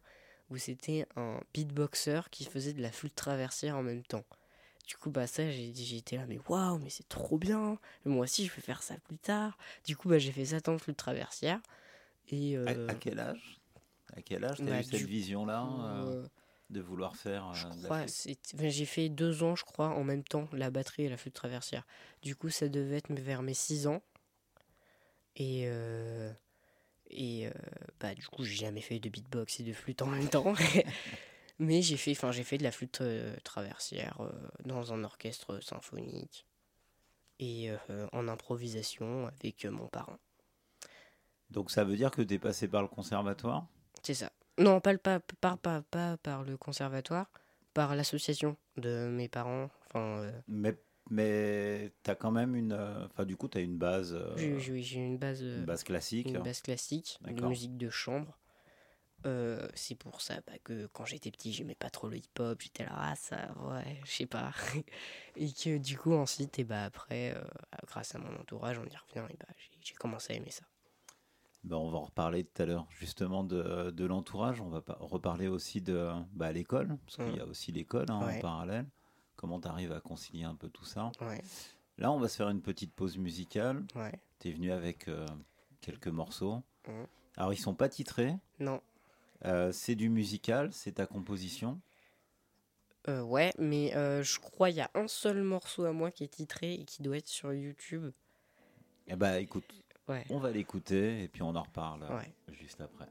[0.50, 4.26] où c'était un beatboxer qui faisait de la flûte traversière en même temps.
[4.88, 7.80] Du coup, bah ça, j'étais là, mais waouh, mais c'est trop bien.
[8.06, 9.58] Moi aussi, je vais faire ça plus tard.
[9.86, 11.62] Du coup, bah j'ai fait 7 ans de flûte traversière.
[12.30, 13.62] Et à, euh, à quel âge?
[14.16, 16.28] À quel âge tu as bah, eu cette vision-là euh, euh,
[16.70, 20.48] de vouloir faire je crois, enfin, j'ai fait deux ans, je crois, en même temps,
[20.52, 21.86] la batterie et la flûte traversière.
[22.22, 24.02] Du coup, ça devait être vers mes 6 ans.
[25.36, 25.70] Et,
[27.16, 27.52] et euh,
[28.00, 30.54] bah, du coup, j'ai jamais fait de beatbox et de flûte en même temps.
[31.60, 34.32] Mais j'ai fait, enfin, j'ai fait de la flûte euh, traversière euh,
[34.66, 36.48] dans un orchestre symphonique
[37.40, 40.18] et euh, en improvisation avec mon parrain.
[41.50, 43.68] Donc, ça veut dire que tu es passé par le conservatoire?
[44.02, 44.32] C'est ça.
[44.58, 47.30] Non, pas, pas, pas, pas, pas par le conservatoire,
[47.74, 49.70] par l'association de mes parents.
[49.88, 50.76] Enfin, Mais,
[51.10, 52.74] mais tu as quand même une.
[52.74, 55.84] euh, Enfin, du coup, tu as une base, euh, j'ai une base, euh, une base
[55.84, 56.28] classique.
[56.28, 57.50] une base classique, de D'accord.
[57.50, 58.38] musique de chambre.
[59.26, 62.62] Euh, c'est pour ça bah, que quand j'étais petit, j'aimais pas trop le hip-hop.
[62.62, 64.52] J'étais là, ah ça, ouais, je sais pas.
[65.38, 67.42] et que du coup, ensuite, et bah après, euh,
[67.88, 69.48] grâce à mon entourage, on y revient, et bah,
[69.82, 70.66] j'ai- commencé à aimer ça.
[71.64, 74.60] Ben, on va en reparler tout à l'heure, justement, de, de l'entourage.
[74.60, 78.40] On va reparler aussi de bah, l'école, parce qu'il y a aussi l'école hein, en
[78.42, 78.86] parallèle.
[79.44, 81.44] Comment tu arrives à concilier un peu tout ça Ouais.
[81.98, 83.84] Là, on va se faire une petite pause musicale.
[83.94, 84.14] Ouais.
[84.40, 85.28] Tu es venu avec euh,
[85.82, 86.64] quelques morceaux.
[87.36, 88.38] Alors, ils sont pas titrés.
[88.60, 88.80] Non.
[89.44, 91.82] Euh, c'est du musical, c'est ta composition.
[93.10, 93.90] Euh, ouais, mais
[94.24, 97.04] je crois il y a un seul morceau à moi qui est titré et qui
[97.04, 98.14] doit être sur YouTube.
[99.08, 99.66] Eh ben, écoute,
[100.30, 102.08] on va l'écouter et puis on en reparle
[102.48, 103.10] juste après.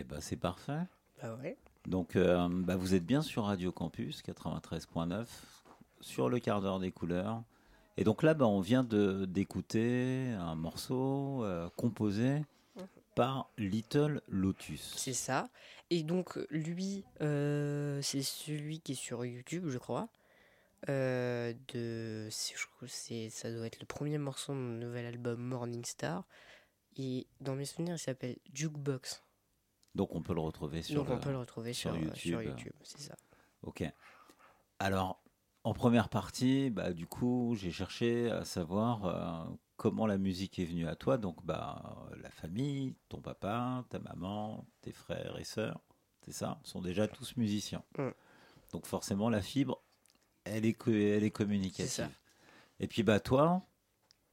[0.00, 0.82] Eh ben, c'est parfait.
[1.20, 1.56] Bah ouais.
[1.86, 5.26] Donc, euh, bah, vous êtes bien sur Radio Campus 93.9,
[6.00, 7.42] sur le quart d'heure des couleurs.
[7.96, 12.42] Et donc là, bah, on vient d'écouter un morceau euh, composé
[13.16, 14.94] par Little Lotus.
[14.96, 15.48] C'est ça.
[15.90, 20.08] Et donc, lui, euh, c'est celui qui est sur YouTube, je crois.
[20.88, 24.74] Euh, de, c'est- je crois que c'est, ça doit être le premier morceau de mon
[24.78, 26.22] nouvel album Morning Star.
[26.96, 29.24] Et dans mes souvenirs, il s'appelle Jukebox.
[29.94, 32.44] Donc on peut le retrouver sur, donc on le- peut le retrouver sur, sur euh,
[32.44, 32.72] YouTube.
[32.82, 33.16] c'est ça.
[33.62, 33.84] Ok.
[34.78, 35.22] Alors,
[35.64, 40.64] en première partie, bah, du coup, j'ai cherché à savoir euh, comment la musique est
[40.64, 41.18] venue à toi.
[41.18, 45.80] Donc, bah, la famille, ton papa, ta maman, tes frères et sœurs,
[46.22, 47.82] c'est ça, sont déjà tous musiciens.
[47.98, 48.10] Mm.
[48.72, 49.82] Donc, forcément, la fibre,
[50.44, 52.08] elle est, elle est communicative.
[52.78, 53.66] Et puis, bah, toi,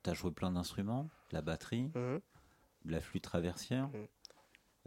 [0.03, 3.87] tu as joué plein d'instruments, la batterie, de la flûte traversière.
[3.87, 4.05] Mm.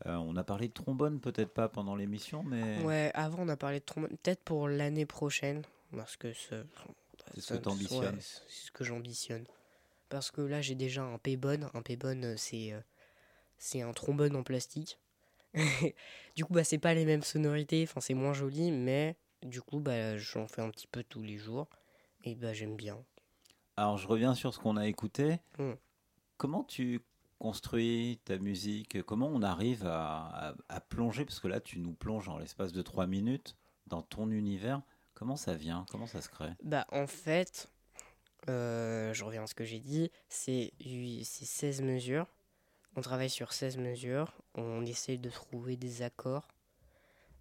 [0.06, 3.56] Euh, on a parlé de trombone, peut-être pas pendant l'émission, mais Ouais, avant on a
[3.56, 4.16] parlé de trombone.
[4.22, 6.64] Peut-être pour l'année prochaine, parce que ce-
[7.34, 8.14] C'est ce que t'ambitionnes.
[8.16, 9.44] ouais, c'est ce que j'ambitionne.
[10.08, 11.68] Parce que là j'ai déjà un P-Bone.
[11.74, 12.80] Un P-Bone euh, c'est euh,
[13.58, 14.98] c'est un trombone en plastique.
[16.36, 19.80] du coup bah c'est pas les mêmes sonorités, enfin c'est moins joli, mais du coup
[19.80, 21.68] bah j'en fais un petit peu tous les jours
[22.24, 23.04] et bah j'aime bien.
[23.76, 25.38] Alors, je reviens sur ce qu'on a écouté.
[25.58, 25.72] Mm.
[26.36, 27.00] Comment tu
[27.38, 30.54] construis ta musique Comment on arrive à,
[30.88, 34.82] plonger Parce que là, tu nous plonges en l'espace de trois minutes dans ton univers.
[35.14, 36.52] Comment ça vient Comment ça se crée?
[36.62, 37.70] Bah en fait,
[38.48, 42.26] euh, je reviens à ce que j'ai dit, c'est hu- c'est 16 mesures.
[42.96, 46.48] On travaille sur 16 mesures, on essaie de trouver des accords.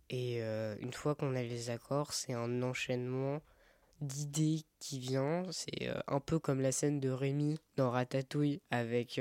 [0.09, 3.41] Et euh, une fois qu'on a les accords, c'est un enchaînement
[4.01, 5.43] d'idées qui vient.
[5.51, 9.19] C'est euh, un peu comme la scène de Rémi dans Ratatouille avec,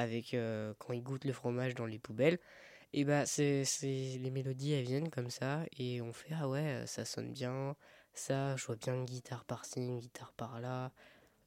[0.00, 2.38] avec euh, quand il goûte le fromage dans les poubelles.
[2.92, 7.04] Et bah c'est les mélodies elles viennent comme ça et on fait ah ouais ça
[7.04, 7.76] sonne bien
[8.14, 10.92] ça, je vois bien une guitare par-ci, une guitare par-là,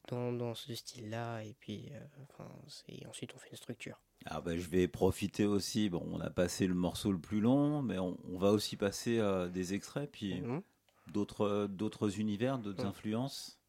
[0.08, 2.00] dans, dans ce style-là, et puis euh,
[2.30, 4.00] enfin, c'est- ensuite on fait une structure.
[4.26, 5.90] Ah bah, Je vais profiter aussi.
[5.90, 9.18] Bon, on a passé le morceau le plus long, mais on, on va aussi passer
[9.18, 10.62] euh, des extraits, puis Mhm.
[11.08, 12.88] d'autres d'autres univers, d'autres Mm.
[12.88, 13.60] influences.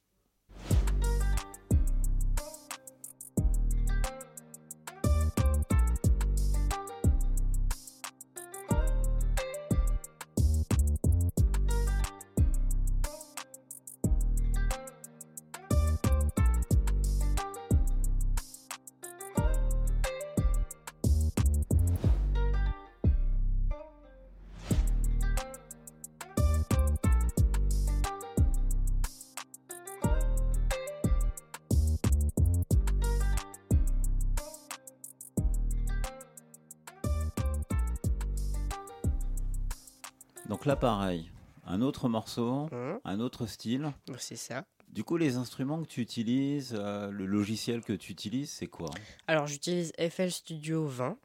[40.79, 41.31] Pareil,
[41.65, 42.99] un autre morceau, Mhm.
[43.05, 43.91] un autre style.
[44.17, 44.65] C'est ça.
[44.89, 48.89] Du coup, les instruments que tu utilises, euh, le logiciel que tu utilises, c'est quoi?
[49.27, 51.17] Alors j'utilise FL Studio 20,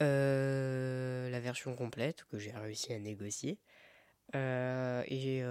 [0.00, 3.58] euh, la version complète que j'ai réussi à négocier.
[4.34, 5.42] Euh, et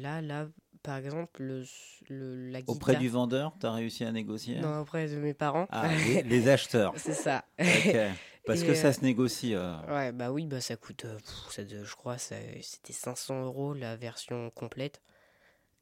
[0.00, 0.48] là, là,
[0.82, 1.64] par exemple, le,
[2.08, 2.76] le- la guitare...
[2.76, 4.60] Auprès du vendeur, tu as réussi à négocier?
[4.60, 5.66] Non, auprès de mes parents.
[5.70, 6.94] Ah, les, les acheteurs.
[6.96, 7.44] C'est ça.
[7.58, 7.96] Ok.
[8.44, 9.54] Parce Et, que ça euh, se négocie.
[9.54, 9.74] euh.
[9.88, 13.74] Ouais, bah oui, bah ça coûte, euh, pff, ça de- je crois, c'était 500 euros
[13.74, 15.02] la version complète.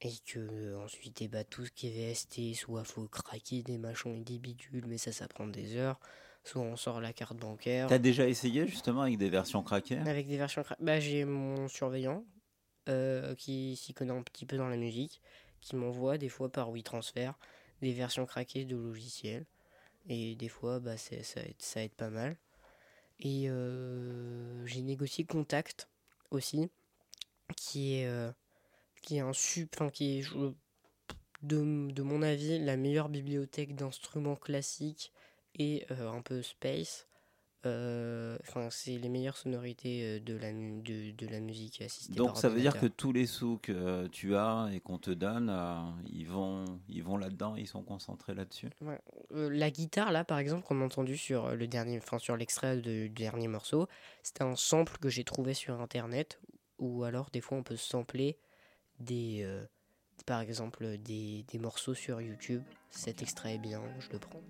[0.03, 4.15] Et que ensuite, eh bah, tout ce qui est VST, soit faut craquer des machins
[4.17, 6.01] et des bidules, mais ça, ça prend des heures.
[6.45, 7.89] Soit on sort la carte bancaire.
[7.89, 9.99] T'as déjà essayé justement avec des versions craquées?
[10.07, 12.25] Avec des versions cra- Bah, j'ai mon surveillant
[12.89, 15.21] euh, qui s'y connaît un petit peu dans la musique,
[15.61, 17.33] qui m'envoie des fois par WeTransfer
[17.83, 19.47] des versions craquées de logiciels.
[20.09, 22.37] Et des fois, bah, ça, aide, ça aide pas mal.
[23.21, 25.89] Et euh, j'ai négocié Contact
[26.31, 26.71] aussi,
[27.57, 28.33] qui est, euh,
[29.03, 30.35] qui est un sup, enfin, qui est,
[31.43, 35.12] de, de mon avis, la meilleure bibliothèque d'instruments classiques
[35.55, 37.07] et euh, un peu space.
[37.67, 42.29] Euh, Enfin, c'est les meilleures sonorités euh, de la, de, de la musique assistée Donc
[42.29, 45.51] par ça veut dire que tous les sous que tu as et qu'on te donne,
[45.51, 45.81] euh,
[46.11, 48.71] ils vont, ils vont là-dedans, ils sont concentrés là-dessus?
[48.81, 48.99] Ouais.
[49.31, 53.09] La guitare là par exemple qu'on a entendu sur le dernier enfin sur l'extrait du
[53.11, 53.87] dernier morceau
[54.23, 56.41] c'était un sample que j'ai trouvé sur internet
[56.79, 58.39] ou alors des fois on peut sampler
[58.99, 59.47] des
[60.27, 64.43] par exemple des, des morceaux sur YouTube cet extrait est bien je le prends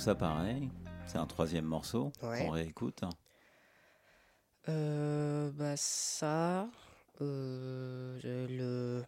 [0.00, 0.70] ça pareil,
[1.06, 2.38] c'est un troisième morceau Ouais.
[2.38, 3.02] qu'on réécoute.
[4.68, 6.68] Euh, bah ça,
[7.20, 9.04] euh, le,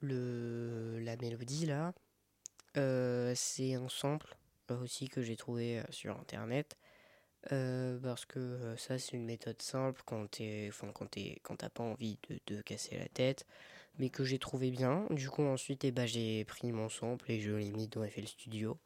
[0.00, 1.92] le, la mélodie là,
[2.76, 4.36] euh, c'est un sample
[4.70, 6.76] aussi que j'ai trouvé sur internet.
[7.48, 11.82] parce que ça c'est une méthode simple quand t'es, enfin quand t'es, quand t'as pas
[11.84, 13.46] envie de casser la tête,
[13.98, 15.06] mais que j'ai trouvé bien.
[15.10, 18.26] Du coup ensuite eh bah, j'ai pris mon sample et je l'ai mis dans FL
[18.28, 18.78] Studio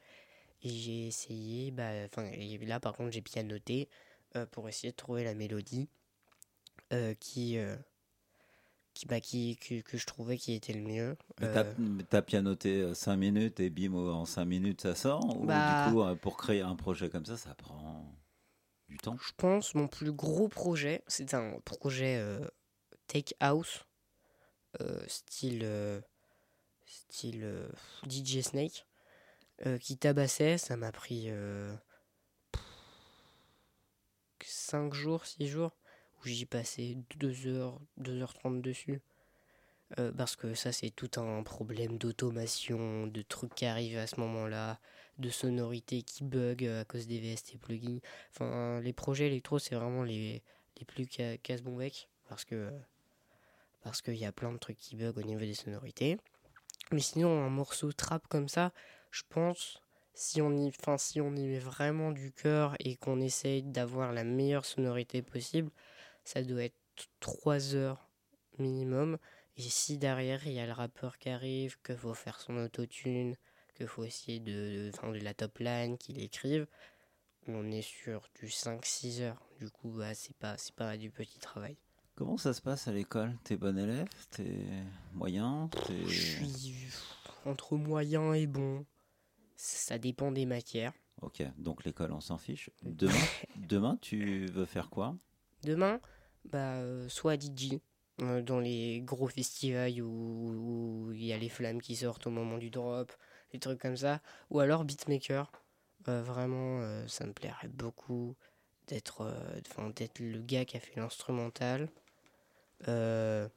[0.64, 1.70] et j'ai essayé.
[1.72, 2.30] Bah, enfin
[2.66, 3.88] là par contre j'ai bien noté
[4.36, 5.88] euh, pour essayer de trouver la mélodie
[6.92, 7.76] euh, qui, euh,
[8.94, 11.16] qui, bah, qui que, que je trouvais qui était le mieux.
[11.38, 11.64] Mais T'as
[12.10, 15.40] t'as pianoté 5 minutes et bim, en 5 minutes ça sort?
[15.40, 18.14] Ou Bah- du coup, euh, pour créer un projet comme ça, ça prend
[18.88, 19.20] du temps?
[19.20, 22.22] Je pense mon plus gros projet, c'est un projet
[23.08, 23.86] Take House,
[25.08, 25.64] style,
[26.86, 27.68] style
[28.06, 28.86] DJ Snake,
[29.66, 30.58] euh, qui tabassait.
[30.58, 31.30] Ça m'a pris
[34.42, 35.72] 5 jours, 6 jours,
[36.20, 39.00] où j'y passais 2 heures, 2h30 dessus.
[39.98, 44.18] Euh, parce que ça, c'est tout un problème d'automation, de trucs qui arrivent à ce
[44.20, 44.80] moment-là,
[45.18, 47.98] de sonorité qui bug euh, à cause des VST plugins.
[48.30, 50.42] Enfin, les projets électro, c'est vraiment les,
[50.78, 52.70] les plus ca- casse-bon-bec parce que
[53.82, 56.18] parce qu'il y a plein de trucs qui bug au niveau des sonorités.
[56.90, 58.72] Mais sinon, un morceau trap comme ça,
[59.14, 59.80] je pense,
[60.12, 64.12] si on y, enfin, si on y met vraiment du cœur et qu'on essaye d'avoir
[64.12, 65.70] la meilleure sonorité possible,
[66.24, 66.74] ça doit être
[67.20, 68.10] 3 heures
[68.58, 69.18] minimum.
[69.56, 73.36] Et si derrière il y a le rappeur qui arrive, qu'il faut faire son autotune,
[73.76, 76.66] qu'il faut essayer de, de, de la top line, qu'il écrive,
[77.46, 79.46] on est sur du 5-6 heures.
[79.60, 81.76] Du coup, bah, c'est pas, c'est pas du petit travail.
[82.16, 83.36] Comment ça se passe à l'école?
[83.44, 84.08] T'es bon élève?
[84.30, 84.66] T'es
[85.12, 85.70] moyen?
[86.08, 86.86] Je suis
[87.44, 88.84] entre moyen et bon.
[89.56, 90.92] Ça dépend des matières.
[91.22, 92.70] Ok, donc l'école, on s'en fiche.
[92.82, 93.18] Demain,
[93.56, 95.16] demain, tu veux faire quoi?
[95.62, 96.00] Demain,
[96.44, 97.80] bah, euh, soit DJ,
[98.20, 102.58] euh, dans les gros festivals où il y a les flammes qui sortent au moment
[102.58, 103.12] du drop,
[103.52, 105.50] des trucs comme ça, ou alors beatmaker.
[106.08, 108.36] Euh, vraiment, euh, ça me plairait beaucoup
[108.88, 111.88] d'être euh, enfin, d'être le gars qui a fait l'instrumental.
[112.88, 113.48] Euh,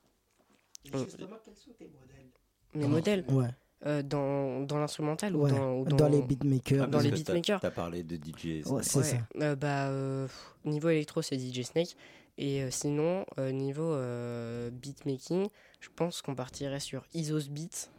[0.93, 2.31] on- quels sont tes modèles?
[2.75, 3.25] Mes modèles?
[3.29, 3.49] Ouais,
[3.85, 6.87] euh, dans, dans l'instrumental ou dans, ou Dans, les beatmakers.
[6.87, 7.59] dans les beatmakers.
[7.59, 8.65] T'as parlé de DJ.
[8.67, 9.17] Ouais, c'est Ouais, ça.
[9.41, 10.27] euh, bah, euh,
[10.65, 11.95] niveau électro, c'est DJ Snake.
[12.39, 15.47] Et euh, sinon, euh, niveau euh, beatmaking,
[15.79, 17.91] je pense qu'on partirait sur Isos Beat,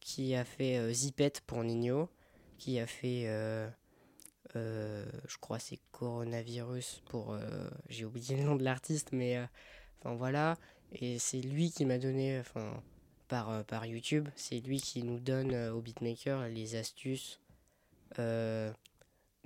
[0.00, 2.08] qui a fait euh, Zipette pour Nino,
[2.58, 3.68] qui a fait, euh,
[4.56, 7.32] euh, je crois, c'est Coronavirus pour.
[7.32, 9.44] euh, J'ai oublié le nom de l'artiste, mais euh,
[10.00, 10.56] enfin voilà.
[10.92, 12.82] Et c'est lui qui m'a donné, enfin,
[13.32, 17.40] par, euh, par YouTube, c'est lui qui nous donne euh, aux beatmakers les astuces.
[18.18, 18.70] euh,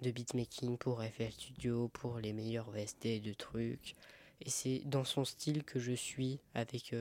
[0.02, 3.94] de beatmaking pour FL Studio, pour les meilleurs VST de trucs.
[4.40, 6.94] Et c'est dans son style que je suis avec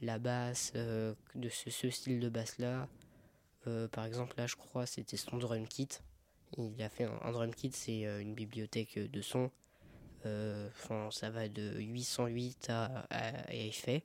[0.00, 2.88] la basse, de ce, style de basse là.
[3.92, 5.88] par exemple, là, je crois c'était son drum kit.
[6.56, 9.52] Il a fait un, drum kit, c'est une bibliothèque de sons.
[10.24, 14.02] Ça va de 808 à, à, à effet.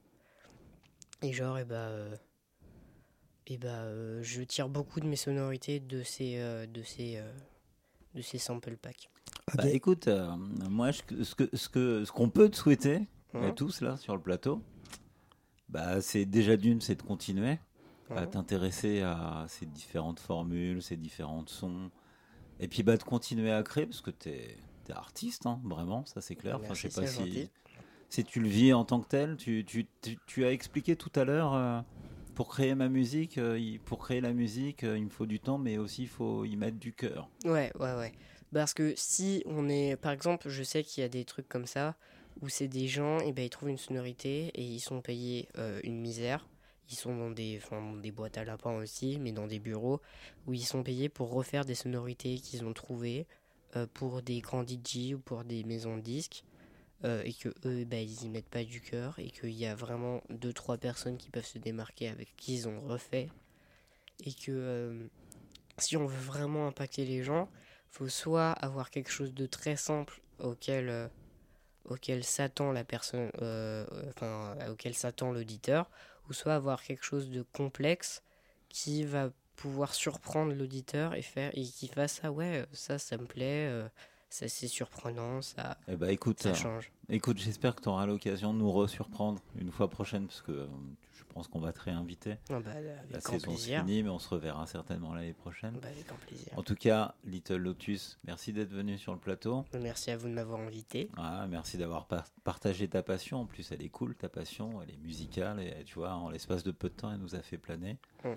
[1.23, 2.15] Et genre, et bah, euh,
[3.47, 7.31] et bah, euh, je tire beaucoup de mes sonorités de ces, euh, de ces, euh,
[8.15, 9.09] de ces sample packs.
[9.55, 10.35] Bah, écoute, euh,
[10.69, 13.07] moi, je- ce que ce que ce qu'on peut te souhaiter
[13.41, 14.61] à tous là sur le plateau,
[15.69, 17.59] bah c'est déjà d'une, c'est de continuer
[18.15, 21.89] à t'intéresser à ces différentes formules, ces différents sons,
[22.59, 24.57] et puis bah de continuer à créer parce que t'es
[24.89, 26.57] es artiste, hein, vraiment, ça c'est clair.
[26.57, 27.49] Enfin, je sais pas si gentil.
[28.13, 29.37] Si tu le vis en tant que tel.
[29.37, 29.87] Tu tu,
[30.27, 31.53] tu, as expliqué tout à l'heure.
[31.53, 31.81] euh,
[32.35, 35.59] pour créer ma musique, euh, pour créer la musique, euh, il me faut du temps,
[35.59, 37.29] mais aussi il faut y mettre du cœur.
[37.45, 38.11] Ouais, ouais, ouais.
[38.51, 39.95] Parce que si on est.
[39.95, 41.95] Par exemple, je sais qu'il y a des trucs comme ça
[42.41, 45.47] où c'est des gens, et ben ils trouvent une sonorité et ils sont payés
[45.83, 46.47] une misère.
[46.89, 50.01] Ils sont dans des, enfin, dans des boîtes à lapins aussi, mais dans des bureaux
[50.45, 53.27] où ils sont payés pour refaire des sonorités qu'ils ont trouvées
[53.93, 56.43] pour des grands DJ ou pour des maisons de disques.
[57.05, 59.75] Euh, et que eux, ben, ils y mettent pas du cœur et qu'il y a
[59.75, 63.29] vraiment deux trois personnes qui peuvent se démarquer avec qui ils ont refait.
[64.23, 65.07] Et que euh,
[65.77, 67.49] si on veut vraiment impacter les gens,
[67.89, 71.07] faut soit avoir quelque chose de très simple auquel euh,
[71.85, 75.89] auquel s'attend la personne, enfin auquel s'attend l'auditeur,
[76.29, 78.23] ou soit avoir quelque chose de complexe
[78.69, 83.25] qui va pouvoir surprendre l'auditeur et faire et qui fasse ah ouais ça ça me
[83.25, 83.69] plaît,
[84.33, 86.91] c'est surprenant, ça, Eh ben, écoute, ça euh, change.
[87.09, 90.67] écoute, j'espère que tu auras l'occasion de nous resurprendre une fois prochaine, parce que euh,
[91.13, 92.37] je pense qu'on va te réinviter.
[92.49, 92.71] Ah bah,
[93.11, 95.73] La saison se finit, mais on se reverra certainement l'année prochaine.
[95.81, 96.51] Bah, avec grand plaisir.
[96.57, 99.65] En tout cas, Little Lotus, merci d'être venu sur le plateau.
[99.79, 101.09] Merci à vous de m'avoir invité.
[101.17, 103.41] Ah, merci d'avoir par- partagé ta passion.
[103.41, 104.81] En plus, elle est cool, ta passion.
[104.81, 105.59] Elle est musicale.
[105.59, 107.97] Et tu vois, en l'espace de peu de temps, elle nous a fait planer.
[108.23, 108.29] Mm.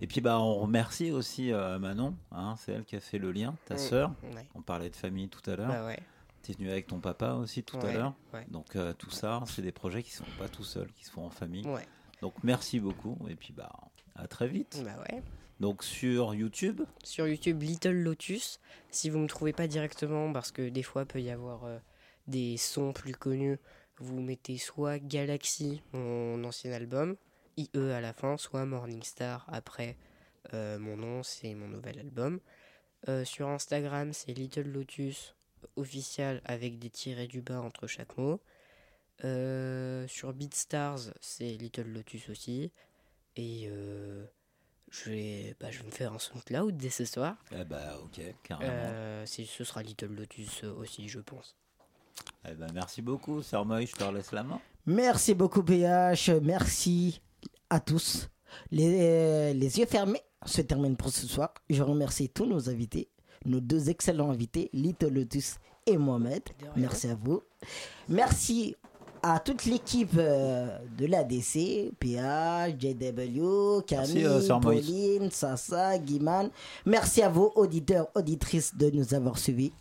[0.00, 2.16] Et puis, bah, on remercie aussi euh, Manon.
[2.32, 3.78] hein, c'est elle qui a fait le lien, ta Mm.
[3.78, 4.14] sœur.
[4.34, 4.48] Ouais.
[4.54, 5.68] On parlait de famille tout à l'heure.
[5.68, 5.98] Bah ouais.
[6.42, 8.14] Tu es venu avec ton papa aussi tout à l'heure.
[8.48, 11.10] Donc, euh, tout ça, c'est des projets qui ne sont pas tout seuls, qui se
[11.10, 11.66] font en famille.
[12.22, 13.18] Donc, merci beaucoup.
[13.28, 13.70] Et puis, bah,
[14.16, 14.80] à très vite.
[14.84, 15.22] Bah ouais.
[15.60, 16.80] Donc, sur YouTube?
[17.04, 18.58] Sur YouTube, Little Lotus.
[18.90, 21.78] Si vous me trouvez pas directement, parce que des fois peut y avoir euh,
[22.26, 23.58] des sons plus connus,
[23.98, 27.16] vous mettez soit Galaxy, mon ancien album,
[27.56, 29.96] IE à la fin, soit Morningstar après
[30.54, 32.40] euh, mon nom, c'est mon nouvel album.
[33.08, 35.34] Euh, sur Instagram, c'est Little Lotus
[35.76, 38.40] officiel avec des tirets du bas entre chaque mot.
[39.24, 42.72] Euh, sur BeatStars, c'est Little Lotus aussi.
[43.36, 44.24] Et euh,
[44.90, 47.36] je, vais, bah, je vais me faire un SoundCloud dès ce soir.
[47.52, 48.72] Eh bah, ok, carrément.
[48.72, 51.56] Euh, ce sera Little Lotus aussi, je pense.
[52.48, 54.60] Eh ben, merci beaucoup, Moïse, je te relaisse la main.
[54.86, 56.30] Merci beaucoup, PH.
[56.42, 57.20] Merci
[57.68, 58.28] à tous.
[58.70, 61.52] Les, les yeux fermés se termine pour ce soir.
[61.68, 63.08] Je remercie tous nos invités,
[63.44, 66.42] nos deux excellents invités, Little Lotus et Mohamed.
[66.76, 67.42] Merci à vous.
[68.08, 68.74] Merci
[69.22, 74.60] à toute l'équipe euh, de l'ADC, PH, JW, Camille, Merci, euh.
[74.60, 76.48] Pauline, Sassa, Guiman.
[76.86, 79.72] Merci à vous, auditeurs, auditrices, de nous avoir suivis.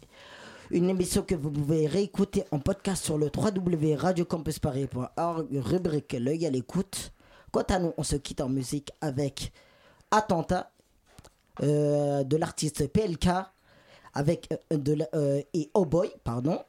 [0.72, 7.12] Une émission que vous pouvez réécouter en podcast sur le www.radiocampusparis.org, rubrique L'œil à l'écoute.
[7.52, 9.52] Quant à nous, on se quitte en musique avec
[10.12, 10.72] Attentat
[11.62, 13.28] euh, de l'artiste PLK
[14.14, 16.60] avec, euh, euh, et Oh Boy, pardon.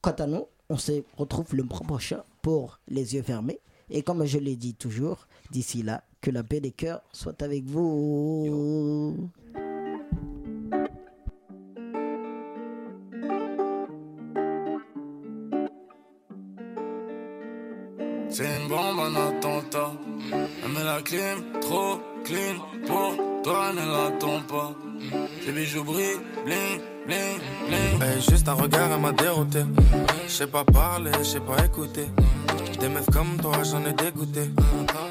[0.00, 3.60] Quant à nous, on se retrouve le mois prochain pour Les yeux fermés.
[3.90, 7.64] Et comme je l'ai dit toujours, d'ici là, que la paix des cœurs soit avec
[7.64, 9.30] vous.
[18.32, 19.92] C'est une bombe en attentat.
[20.32, 22.56] Elle met la clim, trop clean.
[22.86, 24.72] Pour toi, ne l'attends pas.
[25.44, 28.02] Ses bijoux brillent, bling, bling, bling.
[28.02, 29.64] Hey, juste un regard, elle m'a dérouté.
[30.26, 32.06] Je sais pas parler, je sais pas écouter.
[32.80, 34.50] Des meufs comme toi, j'en ai dégoûté.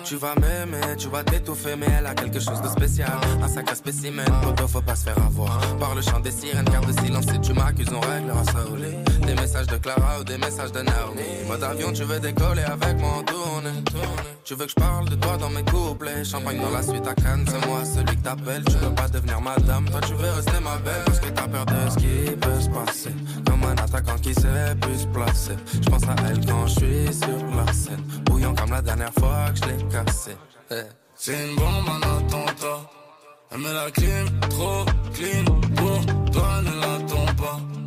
[0.04, 3.12] Tu vas m'aimer, tu vas t'étouffer, mais elle a quelque chose de spécial.
[3.42, 5.60] Un sacré spécimen, poto, faut pas se faire avoir.
[5.78, 9.11] Par le chant des sirènes, garde le silence si tu m'accuses, on réglera ça au.
[9.26, 11.22] Des messages de Clara ou des messages de Naomi.
[11.48, 13.70] Mode avion, tu veux décoller avec moi en tournée.
[14.44, 16.24] Tu veux que je parle de toi dans mes couplets.
[16.24, 18.64] Champagne dans la suite à Cannes, c'est moi celui que t'appelles.
[18.66, 21.04] Tu veux pas devenir madame, toi tu veux rester ma belle.
[21.06, 23.16] Parce que t'as peur de ce qui peut se passer.
[23.46, 25.56] Comme un attaquant qui sait plus se placer.
[25.74, 28.04] Je pense à elle quand je suis sur la scène.
[28.26, 30.32] Bouillant comme la dernière fois que je l'ai cassé.
[30.72, 30.76] Eh.
[31.16, 32.90] C'est une bombe en attentat.
[33.52, 35.46] Elle met la clim, trop clean.
[35.76, 37.81] Pour toi, ne l'attends pas.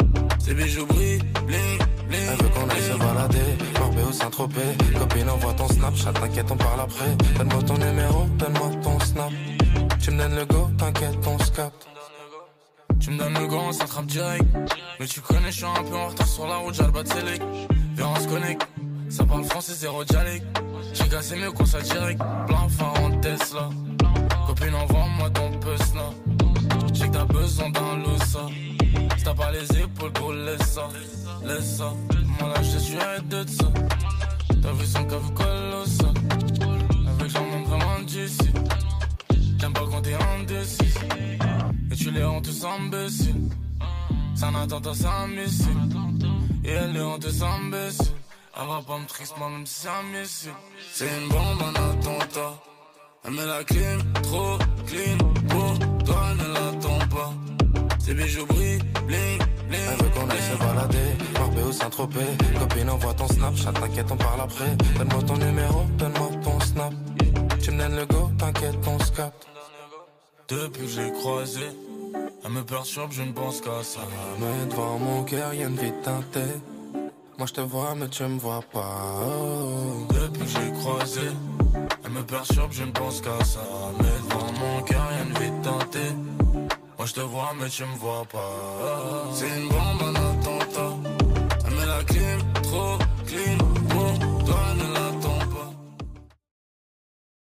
[0.44, 2.20] Ses bijoux brillent, bling, bling.
[2.30, 4.76] Elle veut qu'on aille se balader, Marbé ou Saint-Tropez.
[4.98, 7.16] Copine, envoie ton Snapchat, t'inquiète, on parle après.
[7.38, 9.32] Donne-moi ton numéro, donne-moi ton Snap.
[10.02, 11.88] Tu me donnes le go, t'inquiète, on se capte.
[13.00, 14.44] Tu me donnes le gant, on s'attrape direct.
[15.00, 17.02] Mais tu connais, je suis un peu en retard sur la route, j'ai le bas
[17.02, 17.08] de.
[17.94, 18.68] Viens, on se connecte.
[19.08, 20.44] Ça parle français, zéro dialecte.
[20.92, 22.20] J'ai cassé mieux qu'on direct.
[22.46, 23.70] Plein phare en Tesla.
[24.46, 26.10] Copine, envoie-moi ton puce là.
[26.92, 28.46] J'ai que t'as besoin d'un loussa.
[28.50, 30.88] Si t'as pas les épaules, gros, laisse ça.
[31.44, 31.92] Laisse ça.
[32.38, 33.66] Moi là, je suis arrête de ça.
[34.62, 36.10] T'as vu son cave colossa.
[37.18, 38.50] Avec j'en monte vraiment d'ici.
[39.58, 40.94] J'aime pas quand t'es indécis.
[41.90, 43.48] Et tu les rends tous imbéciles.
[44.34, 45.78] C'est un attentat, c'est un missile.
[46.64, 48.12] Et elle les rend tous imbéciles.
[48.56, 50.50] Elle va pas me triste, moi, même si c'est un missile.
[50.92, 52.54] C'est une bombe, un attentat.
[53.24, 55.18] Elle met la clim, trop clean.
[55.48, 57.53] Pour toi, ne l'attends pas.
[58.04, 59.80] Ses bijoux brillent, bling, bling.
[59.90, 62.36] Elle veut qu'on aille se balader, Marbé ou Saint-Tropez.
[62.58, 64.76] Copine, envoie ton Snapchat, t'inquiète, on parle après.
[64.98, 66.92] Donne-moi ton numéro, donne-moi ton Snap.
[67.62, 69.46] Tu me donnes le go, t'inquiète, on se capte.
[70.48, 71.70] Depuis que je l'ai croisée,
[72.44, 74.00] elle me perturbe, je ne pense qu'à ça.
[74.38, 76.54] Mais devant mon cœur, y'a une vie teintée.
[77.38, 79.00] Moi je te vois, mais tu me vois pas.
[79.26, 80.06] Oh.
[80.10, 81.32] Depuis que je l'ai croisée,
[82.04, 83.64] elle me perturbe, je ne pense qu'à ça.
[83.98, 86.43] Mais devant mon cœur, y'a une vie tentée.
[87.04, 88.50] Moi je te vois, mais tu me vois pas.
[89.34, 90.96] C'est une bombe, un attentat.
[91.66, 92.02] Elle met la
[92.62, 92.96] trop